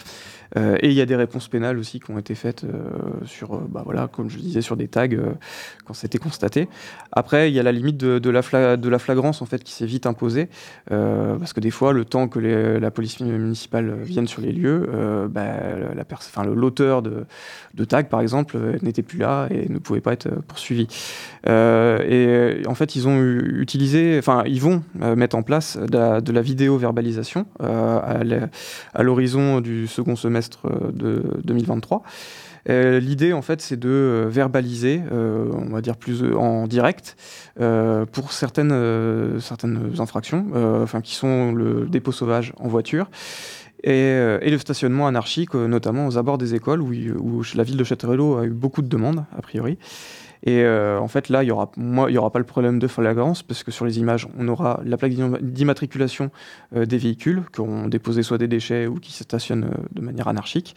Euh, 0.57 0.77
et 0.81 0.89
il 0.89 0.95
y 0.95 1.01
a 1.01 1.07
des 1.07 1.17
réponses 1.17 1.49
pénales 1.49 1.79
aussi 1.79 2.01
qui 2.01 2.11
ont 2.11 2.19
été 2.19 2.35
faites 2.35 2.65
euh, 2.65 2.89
sur, 3.25 3.55
euh, 3.55 3.67
bah 3.69 3.83
voilà, 3.85 4.09
comme 4.09 4.31
je 4.31 4.39
disais, 4.39 4.61
sur 4.61 4.77
des 4.77 4.89
tags 4.89 5.09
quand 5.85 5.95
c'était 5.95 6.19
constaté. 6.19 6.69
Après, 7.13 7.51
il 7.51 7.55
y 7.55 7.61
a 7.61 7.63
la 7.63 7.73
limite 7.73 7.97
de, 7.97 8.31
la, 8.31 8.77
de 8.77 8.89
la 8.89 8.99
flagrance 8.99 9.43
en 9.43 9.47
fait 9.47 9.63
qui 9.63 9.73
s'est 9.73 9.87
vite 9.87 10.07
imposée 10.07 10.49
parce 10.89 11.53
que 11.53 11.61
des 11.61 11.71
fois, 11.71 11.93
le 11.93 12.05
temps 12.05 12.29
que 12.29 12.39
la 12.39 12.91
police 12.91 13.21
municipale 13.21 13.95
vienne 14.03 14.27
sur 14.27 14.43
les 14.43 14.53
lieux, 14.53 14.89
bah, 15.31 15.45
l'auteur 16.55 17.03
de, 17.03 17.25
de 17.75 17.85
tags 17.85 18.03
par 18.05 18.21
exemple 18.21 18.57
n'était 18.83 19.03
plus 19.03 19.19
là 19.19 19.49
et 19.51 19.69
ne 19.69 19.79
pouvait 19.79 20.01
pas 20.01 20.13
être 20.13 20.29
poursuivi. 20.47 20.87
et 21.47 22.63
en 22.67 22.75
fait, 22.75 22.97
ils 22.97 23.09
ont 23.09 23.23
utilisé, 23.23 24.19
enfin, 24.19 24.43
ils 24.47 24.61
vont 24.61 24.83
mettre 25.17 25.37
en 25.37 25.43
place 25.43 25.79
de 25.79 26.33
la, 26.33 26.43
vidéo 26.43 26.77
verbalisation 26.77 27.47
à 27.61 29.03
l'horizon 29.03 29.61
du 29.61 29.87
second 29.87 30.17
semestre 30.17 30.36
euh, 30.65 30.93
de 30.93 31.23
2023. 31.45 32.03
Euh, 32.69 32.99
l'idée, 32.99 33.33
en 33.33 33.43
fait, 33.43 33.61
c'est 33.61 33.79
de 33.79 33.89
euh, 33.89 34.27
verbaliser, 34.29 35.01
on 35.13 35.71
va 35.71 35.81
dire 35.81 35.97
plus 35.97 36.23
en 36.35 36.67
direct, 36.67 37.17
pour 38.13 38.33
certaines, 38.33 39.41
certaines 39.41 39.93
infractions, 39.99 40.47
enfin, 40.83 41.01
qui 41.01 41.15
sont 41.15 41.53
le 41.53 41.87
dépôt 41.87 42.13
sauvage 42.13 42.53
en 42.59 42.69
voiture. 42.69 43.09
Et, 43.85 44.19
le 44.51 44.59
stationnement 44.59 45.07
anarchique, 45.07 45.55
notamment 45.55 46.07
aux 46.07 46.19
abords 46.19 46.39
des 46.39 46.55
écoles, 46.55 46.81
où, 46.83 46.91
où 46.91 47.43
la 47.55 47.63
ville 47.63 47.77
de 47.77 47.85
Châtellerault 47.85 48.39
a 48.39 48.45
eu 48.45 48.51
beaucoup 48.51 48.83
de 48.83 48.89
demandes, 48.89 49.25
a 49.37 49.43
priori. 49.43 49.79
Et 50.43 50.63
euh, 50.63 50.99
en 50.99 51.09
fait, 51.09 51.29
là, 51.29 51.43
il 51.43 51.47
n'y 51.47 51.53
aura, 51.53 51.71
aura 51.77 52.31
pas 52.31 52.39
le 52.39 52.45
problème 52.45 52.79
de 52.79 52.87
flagrance, 52.87 53.43
parce 53.43 53.63
que 53.63 53.71
sur 53.71 53.85
les 53.85 53.99
images, 53.99 54.29
on 54.39 54.49
aura 54.49 54.81
la 54.85 54.97
plaque 54.97 55.13
d'immatriculation 55.43 56.31
euh, 56.75 56.87
des 56.87 56.99
véhicules 56.99 57.43
qui 57.53 57.61
ont 57.61 57.89
déposé 57.89 58.23
soit 58.23 58.39
des 58.39 58.49
déchets 58.49 58.87
ou 58.87 58.97
qui 58.97 59.13
se 59.13 59.25
stationnent 59.25 59.65
euh, 59.65 59.85
de 59.93 60.01
manière 60.01 60.29
anarchique. 60.29 60.75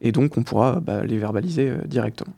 Et 0.00 0.12
donc, 0.12 0.36
on 0.36 0.42
pourra 0.42 0.80
bah, 0.80 1.04
les 1.04 1.18
verbaliser 1.18 1.72
directement. 1.86 2.32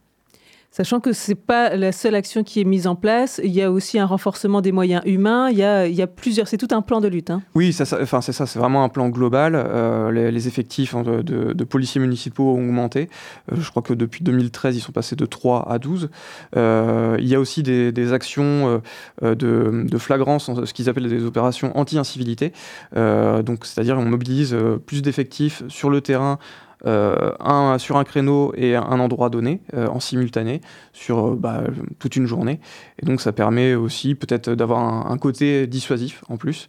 Sachant 0.73 1.01
que 1.01 1.13
ce 1.13 1.33
n'est 1.33 1.35
pas 1.35 1.75
la 1.75 1.91
seule 1.91 2.15
action 2.15 2.45
qui 2.45 2.61
est 2.61 2.65
mise 2.65 2.87
en 2.87 2.95
place, 2.95 3.41
il 3.43 3.51
y 3.51 3.61
a 3.61 3.73
aussi 3.73 3.99
un 3.99 4.07
renforcement 4.07 4.61
des 4.61 4.71
moyens 4.71 5.03
humains, 5.05 5.51
il 5.51 5.59
y 5.59 5.63
a, 5.65 6.07
plusieurs, 6.07 6.47
c'est 6.47 6.59
tout 6.59 6.69
un 6.71 6.81
plan 6.81 7.01
de 7.01 7.09
lutte. 7.09 7.31
Hein. 7.31 7.43
Oui, 7.57 7.73
c'est 7.73 7.85
ça, 7.85 8.07
c'est 8.07 8.59
vraiment 8.59 8.85
un 8.85 8.89
plan 8.89 9.09
global. 9.09 9.55
Euh, 9.57 10.13
les, 10.13 10.47
effectifs 10.47 10.95
hein, 10.95 11.03
de, 11.03 11.65
policiers 11.65 12.01
municipaux 12.01 12.51
ont 12.51 12.61
augmenté. 12.61 13.11
Euh, 13.51 13.57
je 13.59 13.69
crois 13.69 13.83
que 13.83 13.95
depuis 13.95 14.23
2013, 14.23 14.77
ils 14.77 14.81
sont 14.81 14.93
passés 14.93 15.17
de 15.17 15.27
3 15.27 15.69
à 15.69 15.81
12. 15.81 16.09
Euh, 16.57 17.17
il 17.19 17.27
y 17.27 17.35
a 17.35 17.41
aussi 17.41 17.65
des, 17.65 18.13
actions 18.13 18.81
de, 19.23 19.99
flagrance, 19.99 20.53
ce 20.65 20.73
qu'ils 20.73 20.89
appellent 20.89 21.09
des 21.09 21.25
opérations 21.25 21.77
anti-incivilité. 21.77 22.53
donc, 22.95 23.67
c'est-à-dire 23.67 23.99
on 23.99 24.05
mobilise 24.05 24.57
plus 24.87 25.03
d'effectifs 25.03 25.65
sur 25.69 25.91
le 25.91 26.01
terrain 26.01 26.39
un, 26.87 27.79
sur 27.79 27.97
un 27.97 28.05
créneau 28.05 28.53
et 28.57 28.77
un 28.77 29.01
endroit 29.01 29.31
donné 29.31 29.61
euh, 29.75 29.87
en 29.89 30.01
simultané 30.01 30.61
sur 30.93 31.27
euh, 31.27 31.37
bah, 31.37 31.63
toute 31.99 32.17
une 32.17 32.27
journée. 32.27 32.61
Et 33.03 33.07
donc 33.07 33.21
ça 33.21 33.33
permet 33.33 33.75
aussi 33.75 34.15
peut-être 34.15 34.51
d'avoir 34.51 35.11
un, 35.11 35.19
côté 35.19 35.67
dissuasif 35.67 36.25
en 36.29 36.39
plus. 36.39 36.69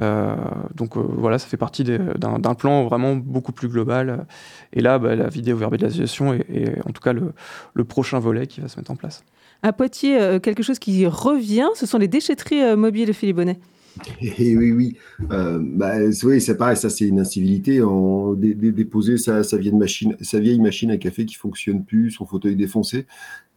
donc 0.00 0.96
voilà, 0.96 1.38
ça 1.38 1.46
fait 1.46 1.58
partie 1.58 1.84
d'un 1.84 2.54
plan 2.54 2.84
vraiment 2.84 3.14
beaucoup 3.14 3.52
plus 3.52 3.68
global. 3.68 4.26
Et 4.72 4.80
là, 4.80 4.98
bah, 4.98 5.14
la 5.14 5.28
vidéo 5.28 5.56
verbalisation 5.56 6.32
est, 6.32 6.46
est, 6.50 6.78
en 6.86 6.92
tout 6.92 7.02
cas 7.02 7.12
le, 7.12 7.32
le, 7.74 7.84
prochain 7.84 8.18
volet 8.18 8.46
qui 8.46 8.62
va 8.62 8.68
se 8.68 8.78
mettre 8.78 8.90
en 8.90 8.96
place. 8.96 9.22
À 9.62 9.74
Poitiers, 9.74 10.40
quelque 10.42 10.62
chose 10.62 10.78
qui 10.78 11.06
revient, 11.06 11.68
ce 11.74 11.84
sont 11.84 11.98
les 11.98 12.08
déchetteries 12.08 12.76
mobiles, 12.76 13.12
Philippe 13.12 13.36
Bonnet. 13.36 13.60
Et 14.20 14.56
oui, 14.56 14.72
oui. 14.72 14.96
Euh, 15.30 15.58
bah, 15.60 15.94
oui, 16.22 16.40
c'est 16.40 16.56
pareil, 16.56 16.76
ça 16.76 16.90
c'est 16.90 17.06
une 17.06 17.20
incivilité. 17.20 17.82
En 17.82 18.34
déposer 18.34 19.18
sa, 19.18 19.42
vieille 19.56 19.74
machine, 19.74 20.16
sa 20.20 20.40
vieille 20.40 20.60
machine 20.60 20.90
à 20.90 20.96
café 20.96 21.26
qui 21.26 21.34
fonctionne 21.34 21.84
plus, 21.84 22.10
son 22.10 22.26
fauteuil 22.26 22.56
défoncé, 22.56 23.06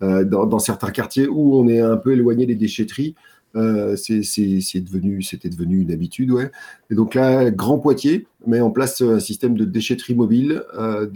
euh, 0.02 0.24
dans, 0.24 0.60
certains 0.60 0.92
quartiers 0.92 1.28
où 1.28 1.58
on 1.58 1.68
est 1.68 1.80
un 1.80 1.98
peu 1.98 2.14
éloigné 2.14 2.46
des 2.46 2.56
déchetteries, 2.56 3.16
euh, 3.56 3.96
c'est 3.96 4.82
devenu, 4.82 5.22
c'était 5.22 5.50
devenu 5.50 5.82
une 5.82 5.92
habitude, 5.92 6.32
ouais. 6.32 6.50
Et 6.90 6.96
donc 6.96 7.14
là, 7.14 7.52
Grand 7.52 7.78
Poitiers 7.78 8.26
met 8.48 8.60
en 8.62 8.72
place 8.72 9.02
un 9.02 9.20
système 9.20 9.56
de 9.56 9.64
déchetterie 9.64 10.16
mobile, 10.16 10.64
euh, 10.78 11.08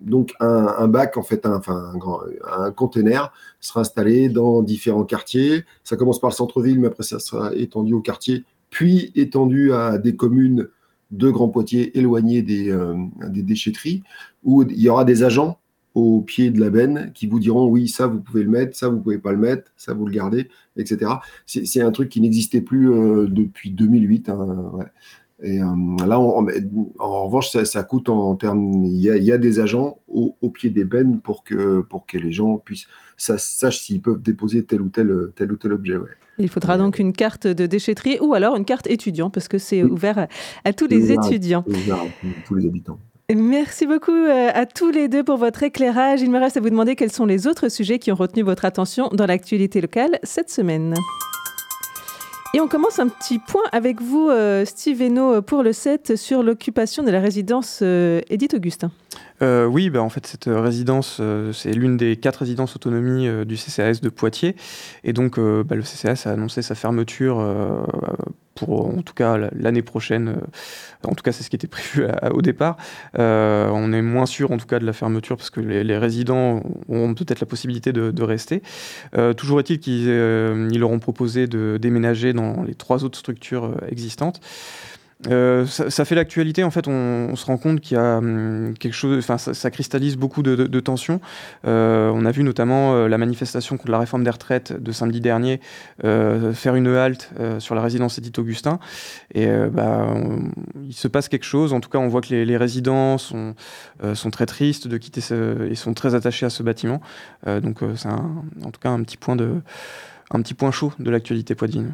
donc 0.00 0.34
un, 0.40 0.88
bac 0.88 1.16
en 1.16 1.22
fait, 1.22 1.46
un, 1.46 1.56
enfin 1.56 1.92
un, 1.94 1.96
grand, 1.96 2.20
un 2.58 2.72
container 2.72 3.32
sera 3.60 3.80
installé 3.80 4.28
dans 4.28 4.62
différents 4.62 5.04
quartiers. 5.04 5.64
Ça 5.84 5.96
commence 5.96 6.20
par 6.20 6.30
le 6.30 6.34
centre-ville, 6.34 6.80
mais 6.80 6.88
après 6.88 7.04
ça 7.04 7.20
sera 7.20 7.54
étendu 7.54 7.94
au 7.94 8.00
quartier 8.00 8.44
puis 8.76 9.10
étendu 9.14 9.72
à 9.72 9.96
des 9.96 10.16
communes 10.16 10.68
de 11.10 11.30
Grand 11.30 11.48
Poitiers 11.48 11.98
éloignées 11.98 12.42
des, 12.42 12.70
euh, 12.70 12.94
des, 13.26 13.40
déchetteries, 13.42 14.02
où 14.44 14.64
il 14.64 14.78
y 14.78 14.90
aura 14.90 15.06
des 15.06 15.22
agents 15.22 15.58
au 15.94 16.20
pied 16.20 16.50
de 16.50 16.60
la 16.60 16.68
benne 16.68 17.10
qui 17.14 17.26
vous 17.26 17.40
diront 17.40 17.68
oui, 17.68 17.88
ça 17.88 18.06
vous 18.06 18.20
pouvez 18.20 18.42
le 18.42 18.50
mettre, 18.50 18.76
ça 18.76 18.90
vous 18.90 19.00
pouvez 19.00 19.16
pas 19.16 19.32
le 19.32 19.38
mettre, 19.38 19.72
ça 19.78 19.94
vous 19.94 20.04
le 20.04 20.12
gardez, 20.12 20.50
etc. 20.76 21.10
C'est 21.46 21.80
un 21.80 21.90
truc 21.90 22.10
qui 22.10 22.20
n'existait 22.20 22.60
plus 22.60 22.92
euh, 22.92 23.26
depuis 23.28 23.70
2008. 23.70 24.28
Hein, 24.28 24.80
Et 25.42 25.60
euh, 25.60 25.66
là, 26.06 26.18
en 26.18 27.24
revanche, 27.26 27.50
ça, 27.50 27.82
coûte 27.82 28.08
en, 28.08 28.34
termes. 28.36 28.84
Il 28.84 29.00
y, 29.00 29.32
a, 29.32 29.38
des 29.38 29.60
agents 29.60 29.98
au, 30.08 30.32
pied 30.50 30.70
des 30.70 30.84
bennes 30.84 31.20
pour 31.20 31.44
que, 31.44 31.80
pour 31.80 32.06
que 32.06 32.16
les 32.16 32.32
gens 32.32 32.56
puissent 32.56 32.86
sachent 33.18 33.80
s'ils 33.80 34.00
peuvent 34.00 34.20
déposer 34.20 34.64
tel 34.64 34.82
ou 34.82 34.88
tel, 34.88 35.30
tel, 35.34 35.52
ou 35.52 35.56
tel 35.56 35.72
objet. 35.72 35.96
Ouais. 35.96 36.08
Il 36.38 36.48
faudra 36.48 36.76
donc 36.76 36.98
une 36.98 37.12
carte 37.12 37.46
de 37.46 37.66
déchetterie 37.66 38.18
ou 38.20 38.34
alors 38.34 38.56
une 38.56 38.64
carte 38.64 38.86
étudiant 38.86 39.30
parce 39.30 39.48
que 39.48 39.58
c'est 39.58 39.82
ouvert 39.82 40.26
à, 40.64 40.72
tous 40.72 40.86
les 40.86 41.12
étudiants. 41.12 41.64
Ouvert 41.66 41.96
à 41.96 42.06
tous 42.46 42.54
les 42.54 42.66
habitants. 42.66 42.98
Merci 43.34 43.86
beaucoup 43.86 44.12
euh, 44.12 44.50
à 44.54 44.66
tous 44.66 44.90
les 44.90 45.08
deux 45.08 45.24
pour 45.24 45.36
votre 45.36 45.62
éclairage. 45.64 46.22
Il 46.22 46.30
me 46.30 46.38
reste 46.38 46.56
à 46.56 46.60
vous 46.60 46.70
demander 46.70 46.94
quels 46.94 47.10
sont 47.10 47.26
les 47.26 47.46
autres 47.46 47.68
sujets 47.68 47.98
qui 47.98 48.12
ont 48.12 48.16
retenu 48.16 48.42
votre 48.42 48.64
attention 48.64 49.08
dans 49.12 49.26
l'actualité 49.26 49.80
locale 49.80 50.18
cette 50.22 50.50
semaine. 50.50 50.94
Et 52.56 52.60
on 52.62 52.68
commence 52.68 52.98
un 53.00 53.08
petit 53.08 53.38
point 53.38 53.64
avec 53.70 54.00
vous, 54.00 54.30
euh, 54.30 54.64
Steve 54.64 55.02
Hainaut, 55.02 55.42
pour 55.42 55.62
le 55.62 55.74
7 55.74 56.16
sur 56.16 56.42
l'occupation 56.42 57.02
de 57.02 57.10
la 57.10 57.20
résidence 57.20 57.80
euh, 57.82 58.22
Edith 58.30 58.54
Augustin. 58.54 58.90
Euh, 59.42 59.66
oui, 59.66 59.90
bah, 59.90 60.02
en 60.02 60.08
fait, 60.08 60.26
cette 60.26 60.46
résidence, 60.46 61.20
c'est 61.52 61.72
l'une 61.72 61.96
des 61.96 62.16
quatre 62.16 62.38
résidences 62.38 62.76
autonomie 62.76 63.28
du 63.44 63.56
CCAS 63.56 64.00
de 64.02 64.08
Poitiers. 64.08 64.56
Et 65.04 65.12
donc, 65.12 65.38
bah, 65.38 65.76
le 65.76 65.82
CCAS 65.82 66.26
a 66.26 66.32
annoncé 66.32 66.62
sa 66.62 66.74
fermeture 66.74 67.38
pour 68.56 68.86
en 68.86 69.02
tout 69.02 69.14
cas 69.14 69.36
l'année 69.52 69.82
prochaine. 69.82 70.28
Euh, 70.28 71.08
en 71.08 71.14
tout 71.14 71.22
cas, 71.22 71.30
c'est 71.30 71.44
ce 71.44 71.50
qui 71.50 71.56
était 71.56 71.66
prévu 71.68 72.08
au 72.32 72.42
départ. 72.42 72.76
Euh, 73.16 73.70
on 73.72 73.92
est 73.92 74.02
moins 74.02 74.26
sûr 74.26 74.50
en 74.50 74.56
tout 74.56 74.66
cas 74.66 74.80
de 74.80 74.86
la 74.86 74.92
fermeture 74.92 75.36
parce 75.36 75.50
que 75.50 75.60
les, 75.60 75.96
résidents 75.96 76.62
auront 76.88 77.14
peut-être 77.14 77.40
la 77.40 77.46
possibilité 77.46 77.92
de, 77.92 78.22
rester. 78.22 78.62
Euh, 79.16 79.34
toujours 79.34 79.60
est-il 79.60 79.78
qu'ils 79.78 80.08
leur 80.08 80.90
ont 80.90 80.98
proposé 80.98 81.46
de 81.46 81.78
déménager 81.80 82.32
dans 82.32 82.64
les 82.64 82.74
trois 82.74 83.04
autres 83.04 83.18
structures 83.18 83.76
existantes. 83.88 84.40
Euh, 85.28 85.64
ça, 85.66 86.04
fait 86.04 86.14
l'actualité. 86.14 86.62
En 86.62 86.70
fait, 86.70 86.88
on, 86.88 87.34
se 87.36 87.46
rend 87.46 87.56
compte 87.56 87.80
qu'il 87.80 87.96
y 87.96 88.00
a 88.00 88.18
hum, 88.18 88.74
quelque 88.78 88.92
chose. 88.92 89.18
Enfin, 89.18 89.38
ça, 89.38 89.70
cristallise 89.70 90.16
beaucoup 90.16 90.42
de, 90.42 90.80
tensions. 90.80 91.20
Euh, 91.66 92.10
on 92.14 92.26
a 92.26 92.30
vu 92.30 92.42
notamment 92.42 92.94
euh, 92.94 93.08
la 93.08 93.18
manifestation 93.18 93.76
contre 93.76 93.90
la 93.90 93.98
réforme 93.98 94.24
des 94.24 94.30
retraites 94.30 94.72
de 94.72 94.92
samedi 94.92 95.20
dernier 95.20 95.60
faire 96.02 96.74
une 96.74 96.88
halte 96.88 97.30
sur 97.58 97.74
la 97.74 97.82
résidence 97.82 98.18
Edith 98.18 98.38
Augustin. 98.38 98.78
Et 99.34 99.46
bah, 99.46 100.14
il 100.84 100.92
se 100.92 101.08
passe 101.08 101.28
quelque 101.28 101.44
chose. 101.44 101.72
En 101.72 101.80
tout 101.80 101.88
cas, 101.88 101.98
on 101.98 102.08
voit 102.08 102.20
que 102.20 102.34
les, 102.34 102.56
résidents 102.56 103.18
sont, 103.18 103.54
sont 104.14 104.30
très 104.30 104.46
tristes 104.46 104.88
de 104.88 104.96
quitter 104.96 105.20
ce, 105.20 105.68
et 105.68 105.74
sont 105.74 105.94
très 105.94 106.14
attachés 106.14 106.46
à 106.46 106.50
ce 106.50 106.62
bâtiment. 106.62 107.00
donc, 107.46 107.78
c'est 107.96 108.08
en 108.08 108.70
tout 108.72 108.80
cas 108.80 108.90
un 108.90 109.02
petit 109.02 109.16
point 109.16 109.36
de 109.36 109.56
un 110.30 110.42
petit 110.42 110.54
point 110.54 110.70
chaud 110.70 110.92
de 110.98 111.10
l'actualité 111.10 111.54
poitevine. 111.54 111.92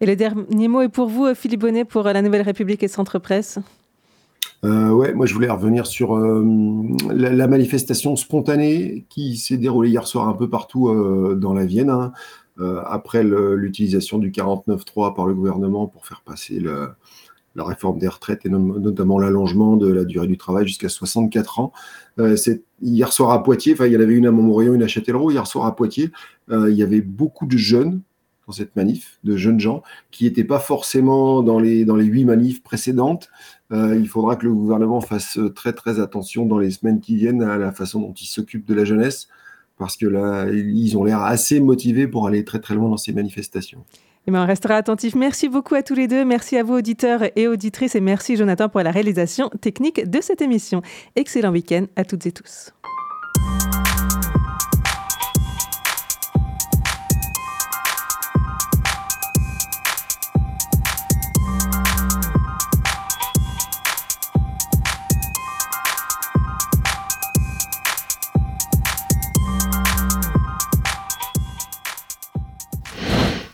Et 0.00 0.06
le 0.06 0.16
dernier 0.16 0.68
mot 0.68 0.82
est 0.82 0.88
pour 0.88 1.08
vous, 1.08 1.34
Philippe 1.34 1.60
Bonnet, 1.60 1.84
pour 1.84 2.04
la 2.04 2.20
Nouvelle 2.20 2.42
République 2.42 2.82
et 2.82 2.88
Centre 2.88 3.18
Presse. 3.18 3.58
Euh, 4.64 4.90
ouais, 4.90 5.12
moi 5.14 5.26
je 5.26 5.34
voulais 5.34 5.50
revenir 5.50 5.86
sur 5.86 6.16
euh, 6.16 6.44
la, 7.10 7.46
manifestation 7.46 8.16
spontanée 8.16 9.04
qui 9.08 9.36
s'est 9.36 9.58
déroulée 9.58 9.90
hier 9.90 10.06
soir 10.06 10.28
un 10.28 10.32
peu 10.32 10.48
partout 10.48 10.88
euh, 10.88 11.36
dans 11.38 11.52
la 11.52 11.66
Vienne, 11.66 11.90
hein, 11.90 12.12
après 12.86 13.22
l'utilisation 13.22 14.18
du 14.18 14.30
49.3 14.30 15.14
par 15.14 15.26
le 15.26 15.34
gouvernement 15.34 15.86
pour 15.86 16.06
faire 16.06 16.22
passer 16.24 16.58
la 16.58 17.64
réforme 17.64 17.98
des 17.98 18.08
retraites 18.08 18.46
et 18.46 18.48
notamment 18.48 19.18
l'allongement 19.18 19.76
de 19.76 19.92
la 19.92 20.04
durée 20.04 20.26
du 20.26 20.38
travail 20.38 20.66
jusqu'à 20.66 20.88
64 20.88 21.60
ans. 21.60 21.72
hier 22.80 23.12
soir 23.12 23.30
à 23.32 23.42
Poitiers, 23.42 23.74
enfin 23.74 23.84
il 23.84 23.92
y 23.92 23.96
en 23.98 24.00
avait 24.00 24.14
une 24.14 24.26
à 24.26 24.30
Montmorillon, 24.30 24.72
une 24.72 24.82
à 24.82 24.88
Châtellerault, 24.88 25.30
hier 25.30 25.46
soir 25.46 25.66
à 25.66 25.76
Poitiers, 25.76 26.12
il 26.50 26.72
y 26.72 26.82
avait 26.82 27.02
beaucoup 27.02 27.44
de 27.44 27.58
jeunes 27.58 28.00
dans 28.46 28.52
cette 28.52 28.76
manif, 28.76 29.18
de 29.24 29.36
jeunes 29.36 29.60
gens 29.60 29.82
qui 30.10 30.24
n'étaient 30.24 30.44
pas 30.44 30.58
forcément 30.58 31.42
dans 31.42 31.58
les, 31.58 31.84
dans 31.84 31.96
les 31.96 32.04
huit 32.04 32.24
manifs 32.24 32.62
précédentes. 32.62 33.28
Euh, 33.72 33.96
il 33.98 34.08
faudra 34.08 34.36
que 34.36 34.46
le 34.46 34.54
gouvernement 34.54 35.00
fasse 35.00 35.38
très 35.54 35.72
très 35.72 35.98
attention 36.00 36.46
dans 36.46 36.58
les 36.58 36.70
semaines 36.70 37.00
qui 37.00 37.16
viennent 37.16 37.42
à 37.42 37.56
la 37.56 37.72
façon 37.72 38.00
dont 38.00 38.12
il 38.12 38.26
s'occupe 38.26 38.66
de 38.66 38.74
la 38.74 38.84
jeunesse, 38.84 39.28
parce 39.78 39.96
que 39.96 40.06
là, 40.06 40.46
ils 40.50 40.96
ont 40.96 41.04
l'air 41.04 41.22
assez 41.22 41.60
motivés 41.60 42.06
pour 42.06 42.26
aller 42.26 42.44
très 42.44 42.60
très 42.60 42.74
loin 42.74 42.88
dans 42.88 42.96
ces 42.96 43.12
manifestations. 43.12 43.84
Eh 44.26 44.32
bien, 44.32 44.42
on 44.42 44.46
restera 44.46 44.74
attentif. 44.74 45.14
Merci 45.14 45.48
beaucoup 45.48 45.74
à 45.76 45.82
tous 45.82 45.94
les 45.94 46.08
deux. 46.08 46.24
Merci 46.24 46.56
à 46.56 46.64
vous, 46.64 46.74
auditeurs 46.74 47.22
et 47.36 47.46
auditrices. 47.46 47.94
Et 47.94 48.00
merci, 48.00 48.36
Jonathan, 48.36 48.68
pour 48.68 48.80
la 48.80 48.90
réalisation 48.90 49.50
technique 49.60 50.08
de 50.08 50.20
cette 50.20 50.42
émission. 50.42 50.82
Excellent 51.14 51.52
week-end 51.52 51.86
à 51.94 52.04
toutes 52.04 52.26
et 52.26 52.32
tous. 52.32 52.72